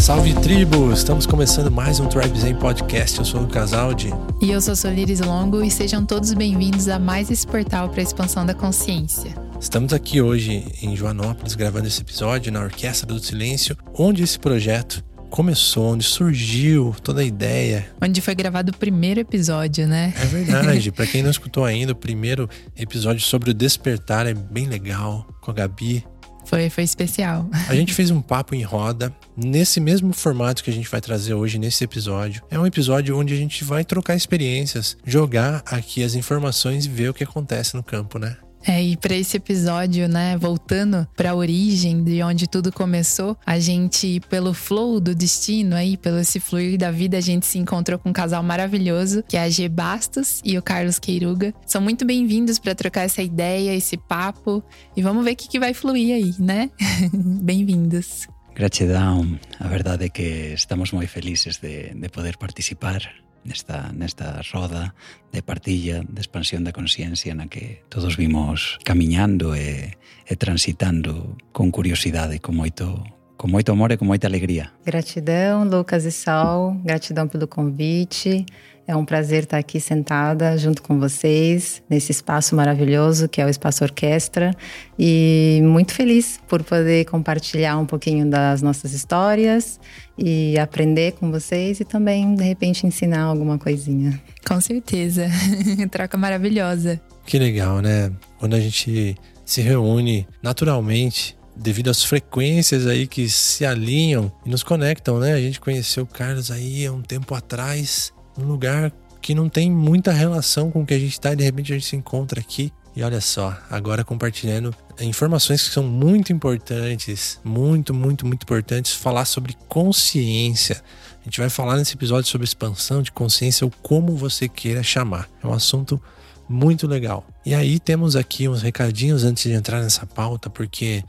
[0.00, 0.92] Salve tribo!
[0.92, 3.18] Estamos começando mais um Tribe Zen Podcast.
[3.18, 4.12] Eu sou o Casaldi.
[4.40, 8.04] E eu sou Solires Longo e sejam todos bem-vindos a mais esse portal para a
[8.04, 9.34] expansão da consciência.
[9.60, 15.02] Estamos aqui hoje em Joanópolis gravando esse episódio na Orquestra do Silêncio, onde esse projeto
[15.34, 17.88] começou, onde surgiu toda a ideia.
[18.00, 20.14] Onde foi gravado o primeiro episódio, né?
[20.16, 20.92] É verdade.
[20.92, 22.48] Para quem não escutou ainda, o primeiro
[22.78, 26.04] episódio sobre o despertar é bem legal com a Gabi.
[26.46, 27.50] Foi, foi especial.
[27.68, 31.34] A gente fez um papo em roda nesse mesmo formato que a gente vai trazer
[31.34, 32.40] hoje nesse episódio.
[32.48, 37.08] É um episódio onde a gente vai trocar experiências, jogar aqui as informações e ver
[37.08, 38.36] o que acontece no campo, né?
[38.66, 43.58] É, e para esse episódio, né, voltando para a origem de onde tudo começou, a
[43.58, 47.98] gente, pelo flow do destino aí, pelo esse fluir da vida, a gente se encontrou
[47.98, 51.52] com um casal maravilhoso, que é a G Bastos e o Carlos Queiruga.
[51.66, 54.64] São muito bem-vindos para trocar essa ideia, esse papo,
[54.96, 56.70] e vamos ver o que, que vai fluir aí, né?
[57.12, 58.26] Bem-vindos.
[58.54, 59.38] Gratidão.
[59.58, 63.00] A verdade é que estamos moi felices de, de poder participar
[63.44, 64.94] nesta, nesta roda
[65.32, 71.70] de partilla, de expansión da consciencia na que todos vimos camiñando e, e transitando con
[71.70, 73.04] curiosidade, con moito,
[73.36, 74.72] com muito amor e com muita alegria.
[74.84, 76.74] Gratidão, Lucas e Sol.
[76.84, 78.46] Gratidão pelo convite.
[78.86, 83.48] É um prazer estar aqui sentada junto com vocês nesse espaço maravilhoso que é o
[83.48, 84.54] Espaço Orquestra
[84.98, 89.80] e muito feliz por poder compartilhar um pouquinho das nossas histórias
[90.18, 94.20] e aprender com vocês e também de repente ensinar alguma coisinha.
[94.46, 95.28] Com certeza.
[95.90, 97.00] Troca maravilhosa.
[97.24, 98.12] Que legal, né?
[98.38, 104.62] Quando a gente se reúne naturalmente devido às frequências aí que se alinham e nos
[104.62, 105.32] conectam, né?
[105.32, 109.70] A gente conheceu o Carlos aí há um tempo atrás um lugar que não tem
[109.70, 112.40] muita relação com o que a gente está e de repente a gente se encontra
[112.40, 112.72] aqui.
[112.96, 119.24] E olha só, agora compartilhando informações que são muito importantes, muito, muito, muito importantes, falar
[119.24, 120.80] sobre consciência.
[121.20, 125.28] A gente vai falar nesse episódio sobre expansão de consciência, ou como você queira chamar.
[125.42, 126.00] É um assunto
[126.48, 127.26] muito legal.
[127.44, 131.02] E aí temos aqui uns recadinhos antes de entrar nessa pauta, porque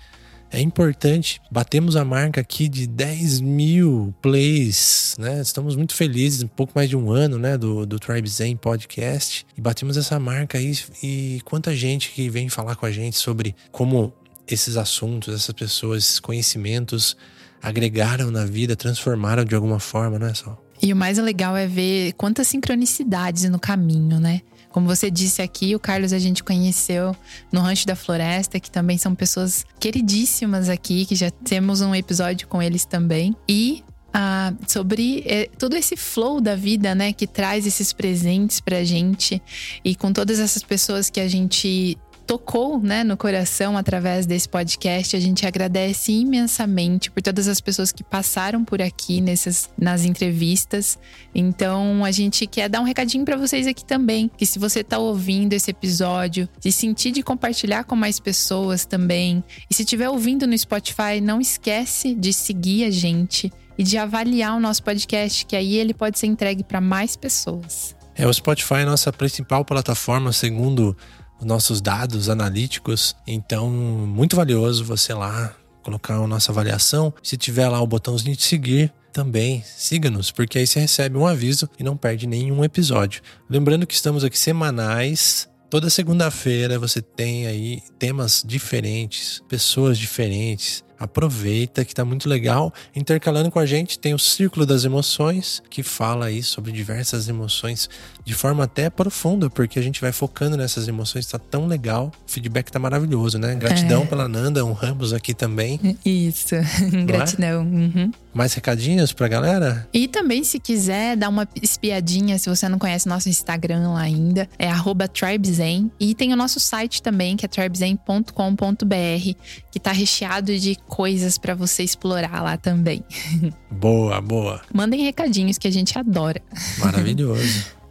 [0.52, 1.42] é importante.
[1.52, 5.42] Batemos a marca aqui de 10 mil plays, né?
[5.42, 7.58] Estamos muito felizes, um pouco mais de um ano, né?
[7.58, 9.46] Do, do Tribe Zen Podcast.
[9.58, 10.78] E batemos essa marca aí.
[11.04, 14.14] E quanta gente que vem falar com a gente sobre como
[14.48, 17.18] esses assuntos, essas pessoas, esses conhecimentos
[17.62, 20.62] agregaram na vida, transformaram de alguma forma, não é só?
[20.82, 24.42] E o mais legal é ver quantas sincronicidades no caminho, né?
[24.75, 27.16] Como você disse aqui, o Carlos a gente conheceu
[27.50, 32.46] no Rancho da Floresta, que também são pessoas queridíssimas aqui, que já temos um episódio
[32.50, 33.34] com eles também.
[33.47, 38.84] E ah, sobre é, todo esse flow da vida, né, que traz esses presentes pra
[38.84, 39.41] gente
[39.81, 45.16] e com todas essas pessoas que a gente tocou né, no coração através desse podcast.
[45.16, 50.97] A gente agradece imensamente por todas as pessoas que passaram por aqui nessas, nas entrevistas.
[51.34, 54.30] Então a gente quer dar um recadinho para vocês aqui também.
[54.35, 59.44] Que se você está ouvindo esse episódio, se sentir de compartilhar com mais pessoas também.
[59.69, 64.56] E se estiver ouvindo no Spotify, não esquece de seguir a gente e de avaliar
[64.56, 67.96] o nosso podcast, que aí ele pode ser entregue para mais pessoas.
[68.16, 70.96] É, o Spotify é a nossa principal plataforma, segundo
[71.40, 73.16] os nossos dados analíticos.
[73.25, 77.13] Então, muito valioso você lá colocar a nossa avaliação.
[77.22, 81.69] Se tiver lá o botãozinho de seguir, também siga-nos, porque aí você recebe um aviso
[81.79, 83.22] e não perde nenhum episódio.
[83.50, 85.47] Lembrando que estamos aqui semanais.
[85.69, 92.73] Toda segunda-feira você tem aí temas diferentes, pessoas diferentes, Aproveita que tá muito legal.
[92.96, 97.90] Intercalando com a gente tem o Círculo das Emoções, que fala aí sobre diversas emoções
[98.25, 102.12] de forma até profunda, porque a gente vai focando nessas emoções, tá tão legal.
[102.28, 103.53] O feedback tá maravilhoso, né?
[103.53, 104.06] Gratidão é.
[104.08, 105.80] pela Nanda, honramos aqui também.
[106.03, 106.56] Isso,
[107.06, 107.62] gratidão.
[107.62, 108.12] Uhum.
[108.34, 109.88] Mais recadinhos pra galera?
[109.94, 114.50] E também, se quiser dar uma espiadinha, se você não conhece nosso Instagram lá ainda,
[114.58, 114.70] é
[115.14, 115.91] tribezen.
[116.00, 119.35] E tem o nosso site também, que é tribezen.com.br,
[119.72, 123.03] que tá recheado de coisas para você explorar lá também.
[123.70, 124.61] Boa, boa.
[124.73, 126.41] Mandem recadinhos que a gente adora.
[126.79, 127.76] Maravilhoso.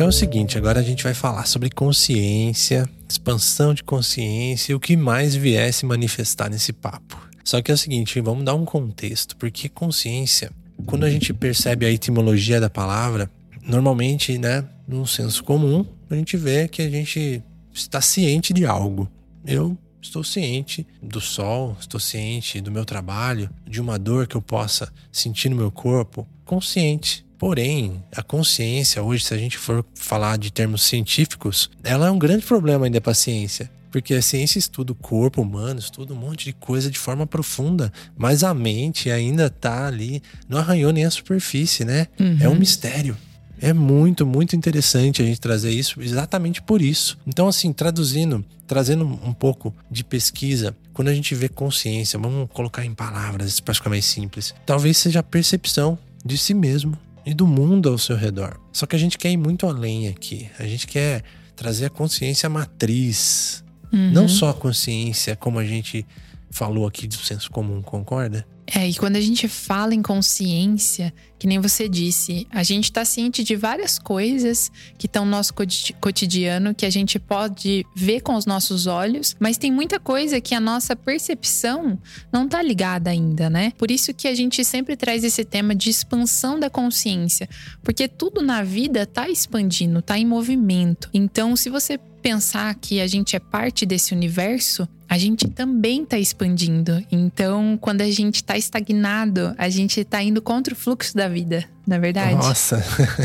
[0.00, 4.74] Então é o seguinte, agora a gente vai falar sobre consciência, expansão de consciência e
[4.74, 7.20] o que mais viesse manifestar nesse papo.
[7.44, 10.50] Só que é o seguinte, vamos dar um contexto, porque consciência,
[10.86, 13.30] quando a gente percebe a etimologia da palavra,
[13.62, 17.42] normalmente, né, num senso comum, a gente vê que a gente
[17.74, 19.06] está ciente de algo.
[19.46, 24.42] Eu Estou ciente do sol, estou ciente do meu trabalho, de uma dor que eu
[24.42, 27.24] possa sentir no meu corpo, consciente.
[27.38, 32.18] Porém, a consciência hoje, se a gente for falar de termos científicos, ela é um
[32.18, 33.70] grande problema ainda para a ciência.
[33.90, 37.92] Porque a ciência estuda o corpo humano, estuda um monte de coisa de forma profunda,
[38.16, 42.06] mas a mente ainda tá ali, não arranhou nem a superfície, né?
[42.18, 42.38] Uhum.
[42.40, 43.16] É um mistério.
[43.60, 47.18] É muito, muito interessante a gente trazer isso exatamente por isso.
[47.26, 52.84] Então, assim, traduzindo, trazendo um pouco de pesquisa, quando a gente vê consciência, vamos colocar
[52.84, 56.96] em palavras para ficar mais simples, talvez seja a percepção de si mesmo
[57.26, 58.58] e do mundo ao seu redor.
[58.72, 60.48] Só que a gente quer ir muito além aqui.
[60.58, 61.22] A gente quer
[61.54, 64.10] trazer a consciência matriz, Uhum.
[64.12, 66.06] não só a consciência, como a gente
[66.50, 68.46] falou aqui do senso comum, concorda?
[68.74, 73.04] É, e quando a gente fala em consciência, que nem você disse, a gente está
[73.04, 78.20] ciente de várias coisas que estão no nosso coti- cotidiano, que a gente pode ver
[78.20, 81.98] com os nossos olhos, mas tem muita coisa que a nossa percepção
[82.32, 83.72] não tá ligada ainda, né?
[83.76, 87.48] Por isso que a gente sempre traz esse tema de expansão da consciência,
[87.82, 91.08] porque tudo na vida tá expandindo, tá em movimento.
[91.12, 96.16] Então, se você pensar que a gente é parte desse universo, a gente também está
[96.16, 97.04] expandindo.
[97.10, 101.64] Então, quando a gente está estagnado, a gente está indo contra o fluxo da vida,
[101.84, 102.36] na é verdade?
[102.36, 102.80] Nossa,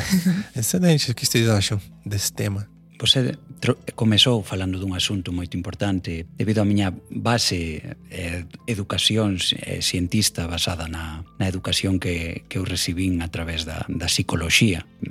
[0.58, 1.12] excelente.
[1.12, 2.68] O que vocês acham desse tema?
[3.00, 3.38] Você
[3.94, 10.88] comezou falando dun asunto moito importante debido á miña base eh, educación eh, cientista basada
[10.88, 14.08] na, na educación que, que eu recibín a través da, da.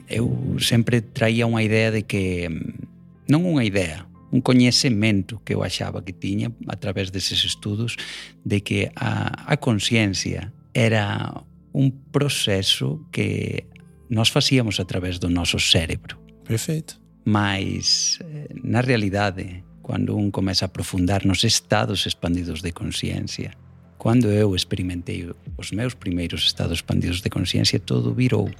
[0.08, 5.62] Eu sempre traía unha idea de que mm, non unha idea, un coñecemento que eu
[5.62, 7.94] achaba que tiña a través deses estudos
[8.42, 13.70] de que a, a consciencia era un proceso que
[14.10, 16.18] nós facíamos a través do noso cérebro.
[16.42, 16.98] Perfeito.
[17.22, 23.54] Mas, eh, na realidade, cando un comeza a aprofundar nos estados expandidos de consciencia,
[24.02, 28.50] cando eu experimentei os meus primeiros estados expandidos de consciencia, todo virou.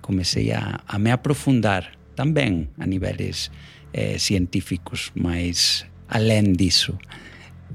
[0.00, 3.52] Comecei a, a me aprofundar tamén a niveles
[3.92, 6.98] eh, científicos, mas alén diso,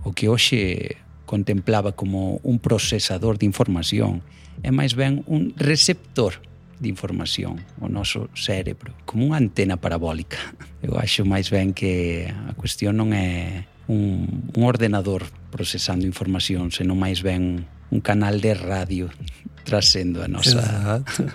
[0.04, 4.22] o que hoxe contemplaba como un procesador de información
[4.64, 6.40] é máis ben un receptor
[6.80, 10.38] de información, o noso cérebro, como unha antena parabólica.
[10.84, 17.00] Eu acho máis ben que a cuestión non é un, un ordenador procesando información, senón
[17.00, 19.08] máis ben un canal de radio
[19.68, 20.62] trazendo a nosa...
[20.62, 21.26] Exato.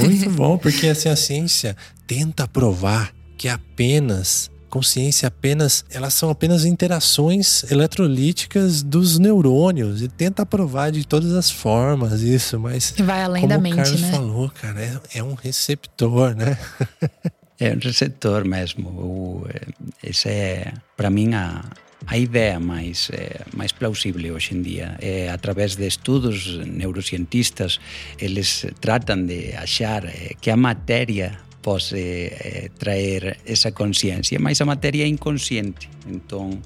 [0.00, 1.76] Muito bom, porque assim, a ciência
[2.06, 10.44] tenta provar que apenas consciência apenas elas são apenas interações eletrolíticas dos neurônios e tenta
[10.44, 14.10] provar de todas as formas isso, mas Vai além como da o mente, Carlos né?
[14.10, 16.58] falou, cara, é, é um receptor, né?
[17.60, 18.88] É un receptor mesmo.
[18.88, 19.70] O, eh,
[20.02, 21.62] esa é, para min, a,
[22.06, 24.98] a idea máis, eh, máis plausible hoxe en día.
[25.00, 27.78] É a través de estudos neurocientistas,
[28.18, 30.02] eles tratan de achar
[30.40, 35.88] que a materia pode eh, traer esa conciencia, mas a materia é inconsciente.
[36.06, 36.60] Entón,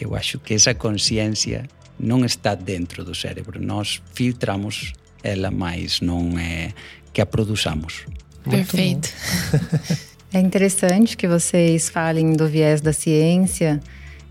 [0.00, 1.68] eu acho que esa conciencia
[2.00, 3.60] non está dentro do cérebro.
[3.60, 6.72] Nós filtramos ela, mas non é
[7.12, 8.08] que a produzamos.
[8.48, 9.12] Perfeito.
[10.32, 13.78] É interessante que vocês falem do viés da ciência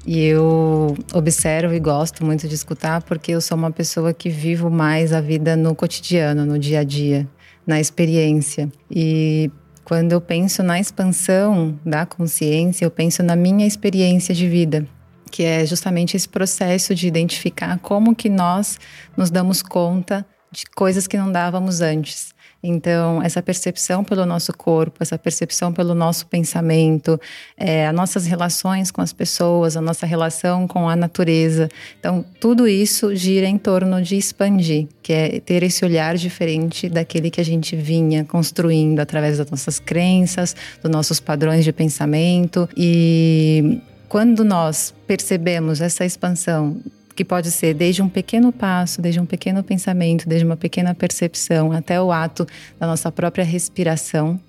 [0.04, 4.68] e eu observo e gosto muito de escutar porque eu sou uma pessoa que vivo
[4.72, 7.30] mais a vida no cotidiano, no dia a dia,
[7.68, 8.68] na experiência.
[8.90, 9.52] E
[9.84, 14.88] quando eu penso na expansão da consciência, eu penso na minha experiência de vida,
[15.32, 18.80] que é justamente esse processo de identificar como que nós
[19.18, 22.34] nos damos conta de coisas que não dávamos antes.
[22.64, 27.20] Então, essa percepção pelo nosso corpo, essa percepção pelo nosso pensamento,
[27.58, 31.70] é, as nossas relações com as pessoas, a nossa relação com a natureza.
[32.00, 37.32] Então, tudo isso gira em torno de expandir, que é ter esse olhar diferente daquele
[37.32, 42.70] que a gente vinha construindo através das nossas crenças, dos nossos padrões de pensamento.
[42.78, 46.78] E quando nós percebemos essa expansão
[47.22, 51.72] que pode ser desde um pequeno passo, desde um pequeno pensamento, desde uma pequena percepção,
[51.72, 52.48] até o ato
[52.80, 54.40] da nossa própria respiração.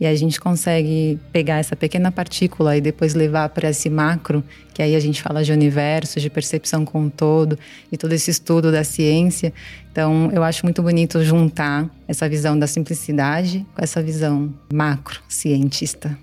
[0.00, 4.80] E a gente consegue pegar essa pequena partícula e depois levar para esse macro, que
[4.82, 7.58] aí a gente fala de universo, de percepção com o todo,
[7.92, 9.52] e todo esse estudo da ciência.
[9.92, 16.16] Então, eu acho muito bonito juntar essa visão da simplicidade com essa visão macro cientista.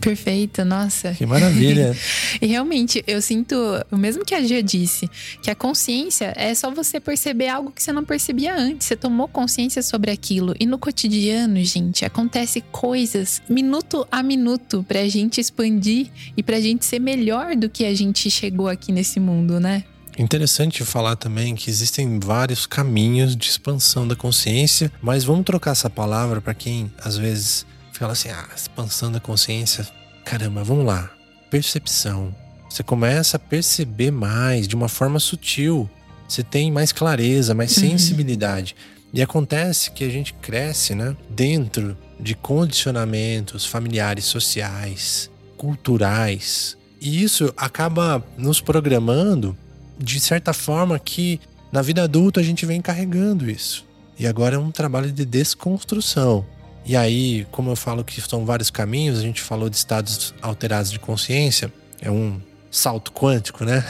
[0.00, 1.12] Perfeito, nossa.
[1.12, 1.96] Que maravilha.
[2.40, 3.54] e realmente, eu sinto,
[3.90, 5.08] o mesmo que a Gia disse,
[5.42, 8.86] que a consciência é só você perceber algo que você não percebia antes.
[8.86, 10.54] Você tomou consciência sobre aquilo.
[10.58, 16.84] E no cotidiano, gente, acontece coisas minuto a minuto pra gente expandir e pra gente
[16.84, 19.84] ser melhor do que a gente chegou aqui nesse mundo, né?
[20.18, 25.90] Interessante falar também que existem vários caminhos de expansão da consciência, mas vamos trocar essa
[25.90, 27.66] palavra para quem às vezes
[27.98, 29.86] fala assim: ah, expansão da consciência.
[30.24, 31.10] Caramba, vamos lá.
[31.50, 32.34] Percepção.
[32.68, 35.88] Você começa a perceber mais de uma forma sutil.
[36.28, 37.90] Você tem mais clareza, mais uhum.
[37.90, 38.74] sensibilidade.
[39.14, 41.16] E acontece que a gente cresce, né?
[41.30, 46.76] Dentro de condicionamentos familiares, sociais, culturais.
[47.00, 49.56] E isso acaba nos programando
[49.98, 51.40] de certa forma que
[51.72, 53.86] na vida adulta a gente vem carregando isso.
[54.18, 56.44] E agora é um trabalho de desconstrução.
[56.86, 60.90] E aí, como eu falo que são vários caminhos, a gente falou de estados alterados
[60.90, 62.40] de consciência, é um
[62.70, 63.84] salto quântico, né?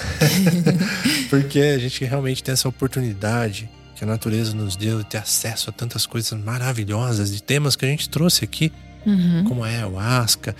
[1.28, 5.68] Porque a gente realmente tem essa oportunidade que a natureza nos deu de ter acesso
[5.68, 8.72] a tantas coisas maravilhosas, de temas que a gente trouxe aqui,
[9.04, 9.44] uhum.
[9.44, 10.56] como a ayahuasca,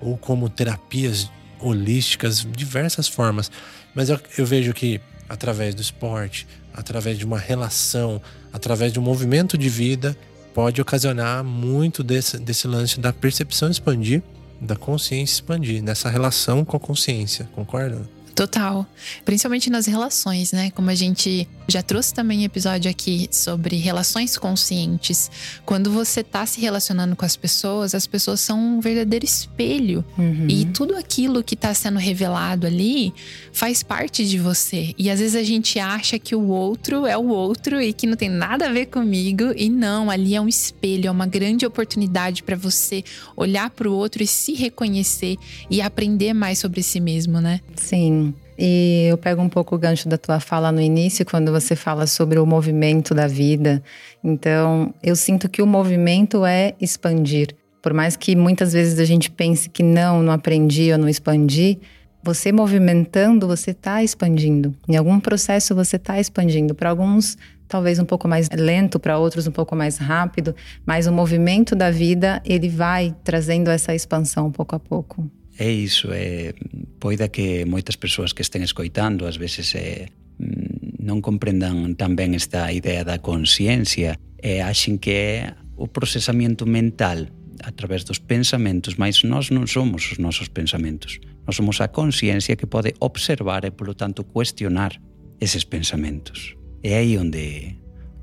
[0.00, 3.50] ou como terapias holísticas, diversas formas.
[3.94, 8.20] Mas eu, eu vejo que através do esporte, através de uma relação,
[8.52, 10.16] através de um movimento de vida,
[10.54, 14.22] pode ocasionar muito desse, desse lance da percepção expandir,
[14.60, 18.08] da consciência expandir, nessa relação com a consciência, concorda?
[18.34, 18.86] Total.
[19.24, 20.70] Principalmente nas relações, né?
[20.70, 25.30] Como a gente já trouxe também episódio aqui sobre relações conscientes.
[25.64, 30.04] Quando você tá se relacionando com as pessoas, as pessoas são um verdadeiro espelho.
[30.18, 30.46] Uhum.
[30.48, 33.12] E tudo aquilo que tá sendo revelado ali
[33.52, 34.94] faz parte de você.
[34.98, 38.16] E às vezes a gente acha que o outro é o outro e que não
[38.16, 39.52] tem nada a ver comigo.
[39.56, 43.04] E não, ali é um espelho, é uma grande oportunidade para você
[43.36, 45.36] olhar para o outro e se reconhecer
[45.70, 47.60] e aprender mais sobre si mesmo, né?
[47.76, 48.34] Sim.
[48.64, 52.06] E eu pego um pouco o gancho da tua fala no início, quando você fala
[52.06, 53.82] sobre o movimento da vida.
[54.22, 57.56] Então, eu sinto que o movimento é expandir.
[57.82, 61.80] Por mais que muitas vezes a gente pense que não, não aprendi ou não expandi,
[62.22, 64.72] você movimentando, você está expandindo.
[64.88, 66.72] Em algum processo você está expandindo.
[66.72, 70.54] Para alguns, talvez um pouco mais lento, para outros um pouco mais rápido,
[70.86, 75.28] mas o movimento da vida, ele vai trazendo essa expansão pouco a pouco.
[75.58, 76.54] É iso, é,
[76.98, 80.08] poida que moitas persoas que estén escoitando ás veces é,
[80.40, 85.36] mm, non comprendan tan ben esta idea da consciencia e axen que é
[85.76, 87.28] o procesamiento mental
[87.62, 91.20] a través dos pensamentos, mas nós non somos os nosos pensamentos.
[91.46, 94.98] Nós somos a consciencia que pode observar e, polo tanto, cuestionar
[95.38, 96.56] eses pensamentos.
[96.82, 97.76] É aí onde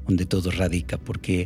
[0.10, 1.46] onde todo radica, porque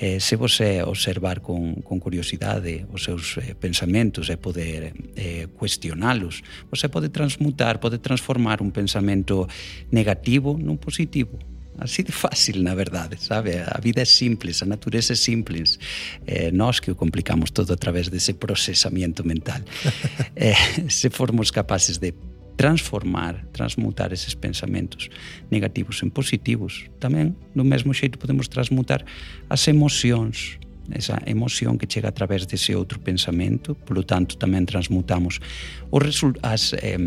[0.00, 6.40] eh, se você observar con, con curiosidade os seus eh, pensamentos e poder eh, cuestionalos,
[6.72, 9.44] você pode transmutar, pode transformar un pensamento
[9.92, 11.36] negativo nun positivo.
[11.80, 13.56] Así de fácil, na verdade, sabe?
[13.56, 15.78] A vida é simples, a natureza é simples.
[16.26, 19.60] Eh, nós que o complicamos todo a través dese procesamento mental.
[20.36, 20.56] eh,
[20.88, 22.12] se formos capaces de
[22.60, 25.08] transformar, transmutar eses pensamentos
[25.50, 26.92] negativos en positivos.
[27.00, 29.00] Tamén, do mesmo xeito, podemos transmutar
[29.48, 30.60] as emocións,
[30.92, 35.40] esa emoción que chega a través dese outro pensamento, polo tanto tamén transmutamos
[35.88, 36.04] os
[36.44, 37.00] as, eh,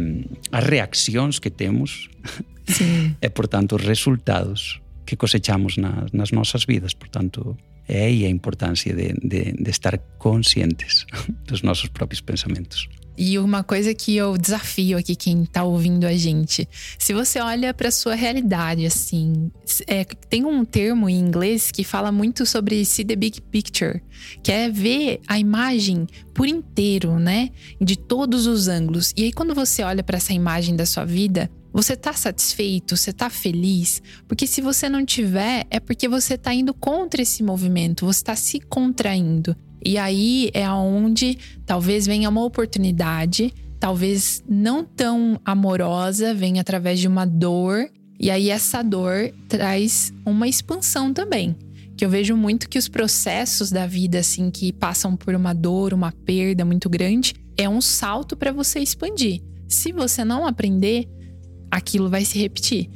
[0.49, 2.09] as reaccións que temos
[2.65, 3.13] sí.
[3.21, 6.97] e, por tanto, os resultados que cosechamos na, nas nosas vidas.
[6.97, 7.53] Por tanto,
[7.85, 11.05] é aí a importancia de, de, de estar conscientes
[11.45, 12.89] dos nosos propios pensamentos.
[13.17, 16.67] E uma coisa que eu desafio aqui quem tá ouvindo a gente,
[16.97, 19.51] se você olha para sua realidade assim,
[19.87, 24.01] é, tem um termo em inglês que fala muito sobre see the big picture,
[24.41, 29.13] que é ver a imagem por inteiro, né, de todos os ângulos.
[29.15, 32.95] E aí quando você olha para essa imagem da sua vida, você tá satisfeito?
[32.95, 33.99] Você tá feliz?
[34.27, 38.35] Porque se você não tiver, é porque você tá indo contra esse movimento, você tá
[38.35, 39.55] se contraindo.
[39.85, 47.07] E aí é onde talvez venha uma oportunidade, talvez não tão amorosa, venha através de
[47.07, 47.89] uma dor.
[48.19, 51.55] E aí essa dor traz uma expansão também.
[51.97, 55.93] Que eu vejo muito que os processos da vida, assim, que passam por uma dor,
[55.93, 59.41] uma perda muito grande, é um salto para você expandir.
[59.67, 61.07] Se você não aprender,
[61.69, 62.89] aquilo vai se repetir.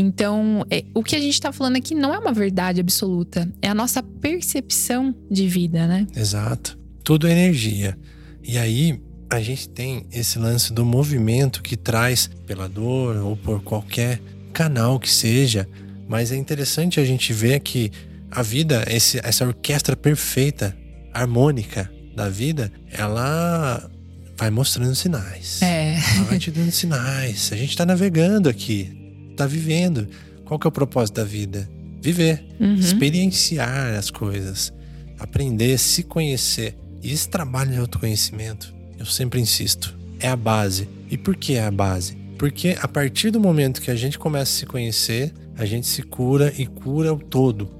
[0.00, 3.68] Então, é, o que a gente está falando aqui não é uma verdade absoluta, é
[3.68, 6.06] a nossa percepção de vida, né?
[6.16, 6.78] Exato.
[7.04, 7.98] Tudo é energia.
[8.42, 13.62] E aí, a gente tem esse lance do movimento que traz pela dor ou por
[13.62, 14.22] qualquer
[14.54, 15.68] canal que seja,
[16.08, 17.92] mas é interessante a gente ver que
[18.30, 20.74] a vida, esse, essa orquestra perfeita,
[21.12, 23.90] harmônica da vida, ela
[24.38, 25.60] vai mostrando sinais.
[25.60, 25.96] É.
[26.16, 27.50] Ela vai te dando sinais.
[27.52, 28.99] A gente tá navegando aqui,
[29.44, 30.06] tá vivendo.
[30.44, 31.68] Qual que é o propósito da vida?
[32.02, 32.74] Viver, Uhum.
[32.74, 34.72] experienciar as coisas,
[35.18, 36.76] aprender, se conhecer.
[37.02, 40.88] E esse trabalho de autoconhecimento, eu sempre insisto, é a base.
[41.10, 42.16] E por que é a base?
[42.38, 46.02] Porque a partir do momento que a gente começa a se conhecer, a gente se
[46.02, 47.70] cura e cura o todo.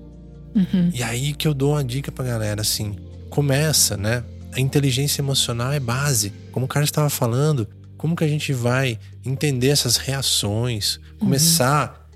[0.55, 0.91] Uhum.
[0.93, 2.97] E aí que eu dou uma dica pra galera, assim,
[3.31, 4.23] começa, né?
[4.53, 6.33] A inteligência emocional é base.
[6.53, 7.67] Como o cara estava falando,
[8.01, 12.09] como que a gente vai entender essas reações, começar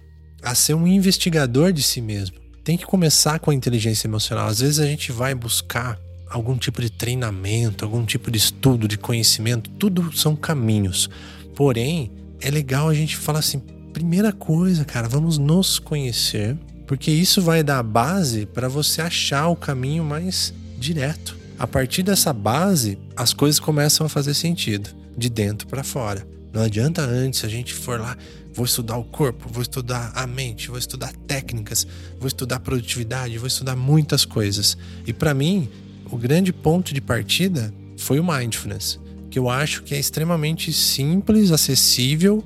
[0.43, 2.39] a ser um investigador de si mesmo.
[2.65, 4.47] Tem que começar com a inteligência emocional.
[4.47, 5.99] Às vezes a gente vai buscar
[6.31, 11.11] algum tipo de treinamento, algum tipo de estudo, de conhecimento, tudo são caminhos.
[11.55, 12.11] Porém,
[12.41, 13.59] é legal a gente falar assim,
[13.93, 19.57] primeira coisa, cara, vamos nos conhecer, porque isso vai dar base para você achar o
[19.57, 21.37] caminho mais direto.
[21.59, 26.27] A partir dessa base, as coisas começam a fazer sentido, de dentro para fora.
[26.53, 28.17] Não adianta antes a gente for lá,
[28.53, 31.87] vou estudar o corpo, vou estudar a mente, vou estudar técnicas,
[32.19, 34.79] vou estudar produtividade, vou estudar muitas coisas.
[35.05, 35.69] E para mim,
[36.11, 41.51] o grande ponto de partida foi o mindfulness, que eu acho que é extremamente simples,
[41.51, 42.45] acessível,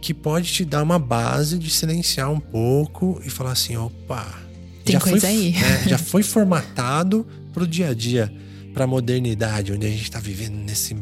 [0.00, 4.26] que pode te dar uma base de silenciar um pouco e falar assim, opa,
[4.84, 5.52] Tem foi, coisa aí.
[5.52, 8.32] né, já foi formatado pro dia a dia,
[8.74, 10.94] pra modernidade, onde a gente tá vivendo nesse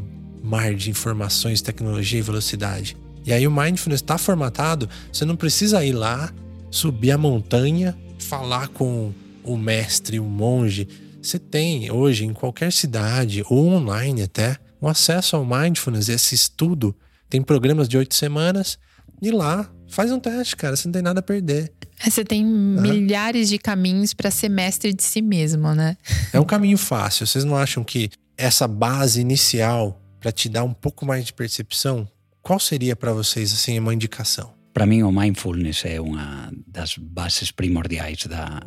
[0.43, 2.97] mar de informações, tecnologia e velocidade.
[3.25, 6.33] E aí o mindfulness está formatado, você não precisa ir lá,
[6.71, 9.13] subir a montanha, falar com
[9.45, 10.89] o mestre, o monge.
[11.23, 16.95] Você tem hoje em qualquer cidade ou online até um acesso ao mindfulness, esse estudo.
[17.31, 18.79] Tem programas de oito semanas
[19.21, 20.75] e lá faz um teste, cara.
[20.75, 21.73] Você não tem nada a perder.
[22.05, 25.97] É, Você tem milhares de caminhos para ser mestre de si mesmo, né?
[26.33, 27.27] É um caminho fácil.
[27.27, 32.09] Vocês não acham que essa base inicial para te dar um pouco mais de percepção,
[32.41, 34.55] qual seria para vocês assim uma indicação?
[34.73, 38.63] Para mim, o mindfulness é uma das bases primordiais da,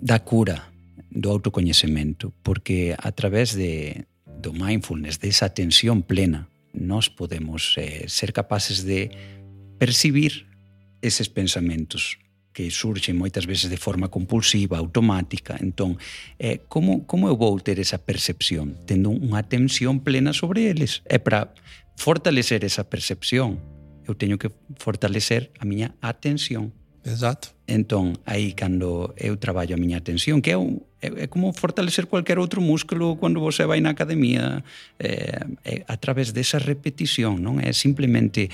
[0.00, 0.62] da cura,
[1.10, 3.96] do autoconhecimento, porque através de,
[4.38, 9.10] do mindfulness, dessa atenção plena, nós podemos eh, ser capazes de
[9.80, 10.46] percibir
[11.02, 12.16] esses pensamentos
[12.52, 15.56] que surxen moitas veces de forma compulsiva, automática.
[15.60, 15.98] Entón,
[16.38, 18.74] eh, como, como eu vou ter esa percepción?
[18.86, 21.06] Tendo unha atención plena sobre eles.
[21.06, 21.54] É para
[21.94, 23.62] fortalecer esa percepción.
[24.02, 24.50] Eu teño que
[24.82, 26.74] fortalecer a miña atención.
[27.06, 27.54] Exacto.
[27.70, 32.10] Entón, aí cando eu traballo a miña atención, que é, un, é, é como fortalecer
[32.10, 34.66] cualquier outro músculo cando você vai na academia,
[34.98, 37.62] eh, é, a través desa repetición, non?
[37.62, 38.50] É simplemente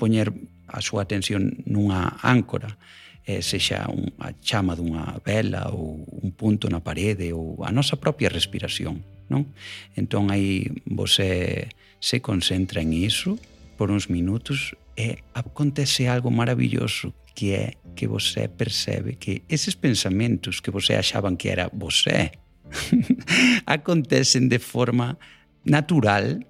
[0.00, 0.32] poñer
[0.64, 2.80] a súa atención nunha áncora
[3.28, 8.00] eh, sexa un, a chama dunha vela ou un punto na parede ou a nosa
[8.00, 9.52] propia respiración, non?
[9.92, 11.68] Entón aí você
[12.00, 13.36] se concentra en iso
[13.76, 20.64] por uns minutos e acontece algo maravilloso que é que você percebe que eses pensamentos
[20.64, 22.32] que você achaban que era você
[23.68, 25.20] acontecen de forma
[25.68, 26.40] natural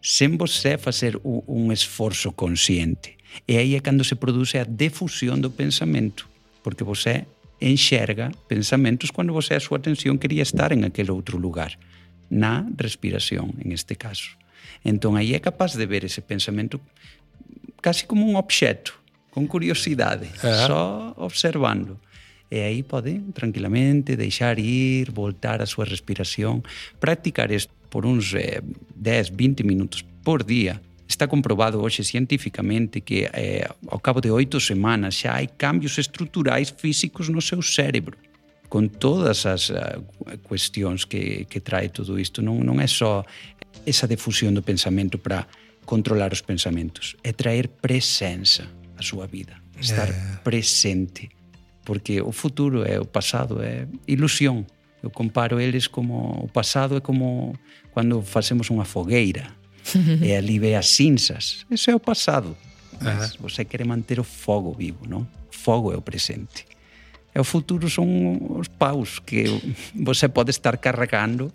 [0.00, 3.18] sen você facer un, esforzo consciente.
[3.46, 6.27] E aí é cando se produce a defusión do pensamento,
[6.68, 7.24] porque você
[7.64, 11.80] enxerga pensamentos quando você a súa atención quería estar en aquele outro lugar,
[12.28, 14.36] na respiración, en este caso.
[14.84, 16.76] Entón aí é capaz de ver ese pensamento
[17.80, 18.92] casi como un obxeto,
[19.32, 20.68] con curiosidade, É.
[20.68, 21.96] só observando.
[22.52, 26.60] E aí pode tranquilamente deixar ir, voltar a súa respiración,
[27.00, 28.60] practicar isto por uns eh,
[28.92, 30.84] 10, 20 minutos por día.
[31.08, 36.68] Está comprobado hoxe científicamente que eh, ao cabo de oito semanas xa hai cambios estruturais
[36.68, 38.20] físicos no seu cérebro
[38.68, 40.04] con todas as uh,
[40.44, 42.44] cuestións que, que trae todo isto.
[42.44, 43.24] Non, non é só
[43.88, 45.48] esa difusión do pensamento para
[45.88, 50.44] controlar os pensamentos, é traer presenza á súa vida, estar yeah.
[50.44, 51.32] presente,
[51.88, 54.68] porque o futuro é o pasado, é ilusión.
[55.00, 57.56] Eu comparo eles como o pasado é como
[57.96, 59.57] cando facemos unha fogueira.
[60.22, 61.66] e ali ve as cinzas.
[61.70, 62.56] Ese é o pasado.
[63.00, 65.26] Mas você quer manter o fogo vivo, non?
[65.50, 66.66] Fogo é o presente.
[67.34, 69.46] E o futuro son os paus que
[69.94, 71.52] você pode estar carregando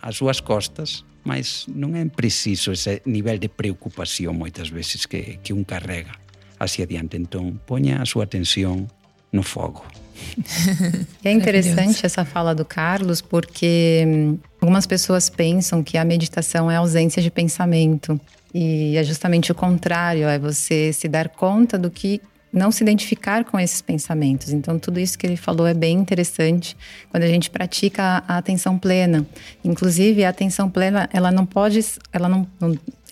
[0.00, 5.52] as súas costas, mas non é preciso ese nivel de preocupación moitas veces que, que
[5.52, 6.16] un carrega
[6.58, 7.18] hacia adiante.
[7.18, 8.86] Entón, poña a súa atención
[9.32, 9.84] no fogo.
[11.24, 16.76] É interessante essa fala do Carlos, porque hum, algumas pessoas pensam que a meditação é
[16.76, 18.20] ausência de pensamento.
[18.54, 23.44] E é justamente o contrário, é você se dar conta do que não se identificar
[23.44, 24.52] com esses pensamentos.
[24.52, 26.76] Então, tudo isso que ele falou é bem interessante
[27.10, 29.26] quando a gente pratica a atenção plena.
[29.62, 31.78] Inclusive, a atenção plena, ela não pode,
[32.10, 32.46] ela não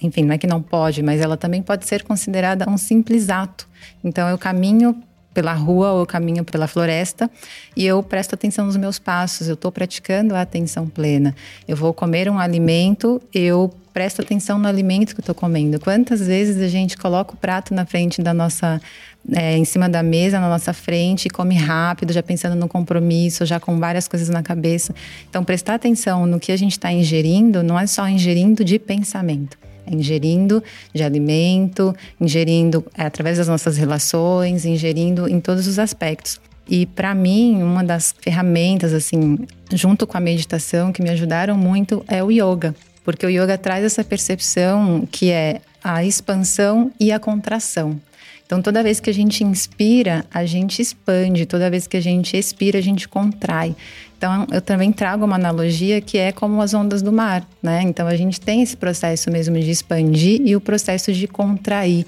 [0.03, 3.69] enfim, não é que não pode, mas ela também pode ser considerada um simples ato.
[4.05, 5.03] Então, eu caminho
[5.37, 7.31] pela rua ou eu caminho pela floresta
[7.77, 11.37] e eu presto atenção nos meus passos, eu estou praticando a atenção plena.
[11.69, 15.79] Eu vou comer um alimento, eu presto atenção no alimento que eu estou comendo.
[15.79, 18.81] Quantas vezes a gente coloca o prato na frente da nossa.
[19.33, 23.45] É, em cima da mesa, na nossa frente, e come rápido, já pensando no compromisso,
[23.45, 24.95] já com várias coisas na cabeça.
[25.29, 29.59] Então, prestar atenção no que a gente está ingerindo não é só ingerindo de pensamento
[29.91, 30.63] ingerindo
[30.95, 36.41] de alimento, ingerindo é, através das nossas relações, ingerindo em todos os aspectos.
[36.69, 39.39] E para mim, uma das ferramentas assim,
[39.73, 43.85] junto com a meditação que me ajudaram muito é o yoga, porque o yoga traz
[43.85, 48.01] essa percepção que é a expansão e a contração.
[48.47, 52.37] Então, toda vez que a gente inspira, a gente expande, toda vez que a gente
[52.37, 53.75] expira, a gente contrai.
[54.17, 57.83] Então, eu também trago uma analogia que é como as ondas do mar, né?
[57.83, 62.07] Então, a gente tem esse processo mesmo de expandir e o processo de contrair.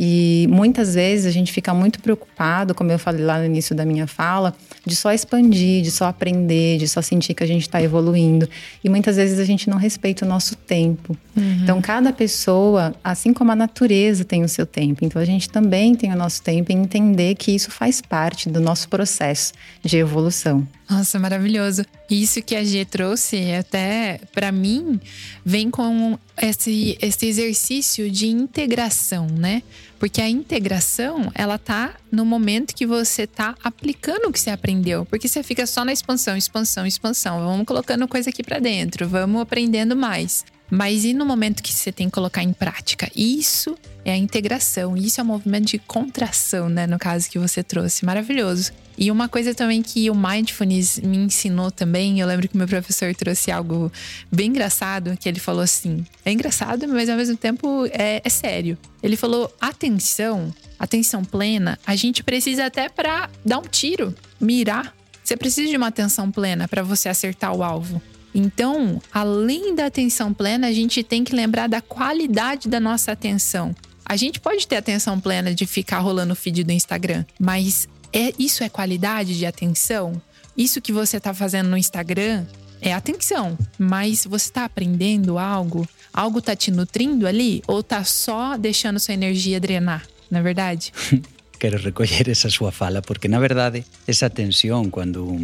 [0.00, 3.84] E muitas vezes a gente fica muito preocupado, como eu falei lá no início da
[3.84, 4.54] minha fala,
[4.86, 8.48] de só expandir, de só aprender, de só sentir que a gente está evoluindo.
[8.84, 11.16] E muitas vezes a gente não respeita o nosso tempo.
[11.36, 11.58] Uhum.
[11.64, 15.96] Então, cada pessoa, assim como a natureza tem o seu tempo, então a gente também
[15.96, 20.64] tem o nosso tempo e entender que isso faz parte do nosso processo de evolução.
[20.88, 21.82] Nossa, maravilhoso.
[22.10, 24.98] Isso que a G trouxe, até para mim,
[25.44, 29.62] vem com esse, esse exercício de integração, né?
[29.98, 35.04] Porque a integração, ela tá no momento que você tá aplicando o que você aprendeu.
[35.04, 37.44] Porque você fica só na expansão, expansão, expansão.
[37.44, 40.44] Vamos colocando coisa aqui para dentro, vamos aprendendo mais.
[40.70, 43.10] Mas e no momento que você tem que colocar em prática?
[43.16, 46.86] Isso é a integração, isso é o movimento de contração, né?
[46.86, 48.04] No caso que você trouxe.
[48.04, 48.72] Maravilhoso.
[48.96, 53.14] E uma coisa também que o Mindfulness me ensinou também, eu lembro que meu professor
[53.14, 53.92] trouxe algo
[54.30, 58.76] bem engraçado, que ele falou assim: é engraçado, mas ao mesmo tempo é, é sério.
[59.02, 64.94] Ele falou: atenção, atenção plena, a gente precisa até para dar um tiro, mirar.
[65.22, 68.02] Você precisa de uma atenção plena para você acertar o alvo.
[68.34, 73.74] Então, além da atenção plena, a gente tem que lembrar da qualidade da nossa atenção.
[74.04, 78.32] A gente pode ter atenção plena de ficar rolando o feed do Instagram, mas é
[78.38, 80.20] isso é qualidade de atenção?
[80.56, 82.44] Isso que você está fazendo no Instagram
[82.80, 85.86] é atenção, mas você está aprendendo algo?
[86.12, 90.06] Algo está te nutrindo ali ou está só deixando sua energia drenar?
[90.30, 90.92] Na é verdade?
[91.58, 95.36] Quero recolher essa sua fala, porque na verdade essa atenção, quando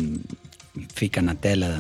[0.95, 1.79] fica na tela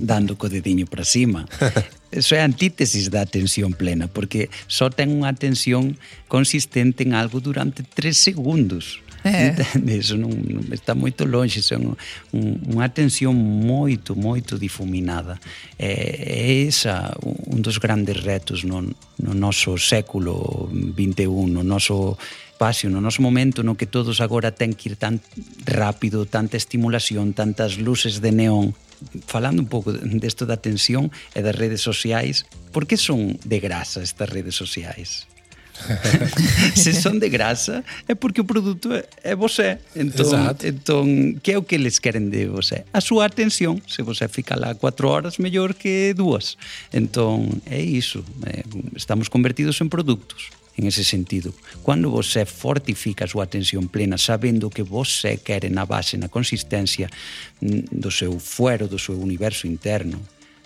[0.00, 1.46] dando co dediño para cima.
[2.12, 5.98] Eso é antítesis da atención plena, porque só ten unha atención
[6.30, 9.02] consistente en algo durante tres segundos.
[9.26, 9.54] É.
[10.16, 11.98] Non, non, está moito longe, son
[12.32, 15.38] un, unha atención moito, moito difuminada.
[15.78, 18.86] É, é esa un dos grandes retos no,
[19.18, 22.16] no noso século 21, no noso
[22.56, 25.20] espacio, no noso momento no que todos agora ten que ir tan
[25.68, 28.72] rápido, tanta estimulación, tantas luces de neón,
[29.28, 34.00] falando un pouco desto da tensión e das redes sociais, por que son de grasa
[34.00, 35.28] estas redes sociais?
[36.74, 38.90] se son de grasa é porque o produto
[39.22, 39.78] é vosé.
[39.94, 40.66] Entón, Exacto.
[40.66, 41.06] entón
[41.42, 42.84] que é o que les queren de vosé?
[42.92, 43.82] A súa atención.
[43.86, 46.58] Se vosé fica lá 4 horas mellor que dúas.
[46.92, 48.24] Entón é iso.
[48.94, 51.54] Estamos convertidos en produtos en ese sentido.
[51.84, 57.08] Cando você fortifica a súa atención plena sabendo que você quere na base, na consistencia
[57.60, 60.20] do seu fuero, do seu universo interno,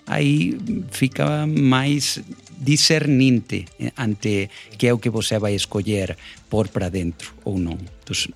[0.05, 0.57] aí
[0.91, 2.19] fica máis
[2.61, 6.15] discerninte eh, ante que é o que você vai escoller
[6.49, 7.77] por para dentro ou non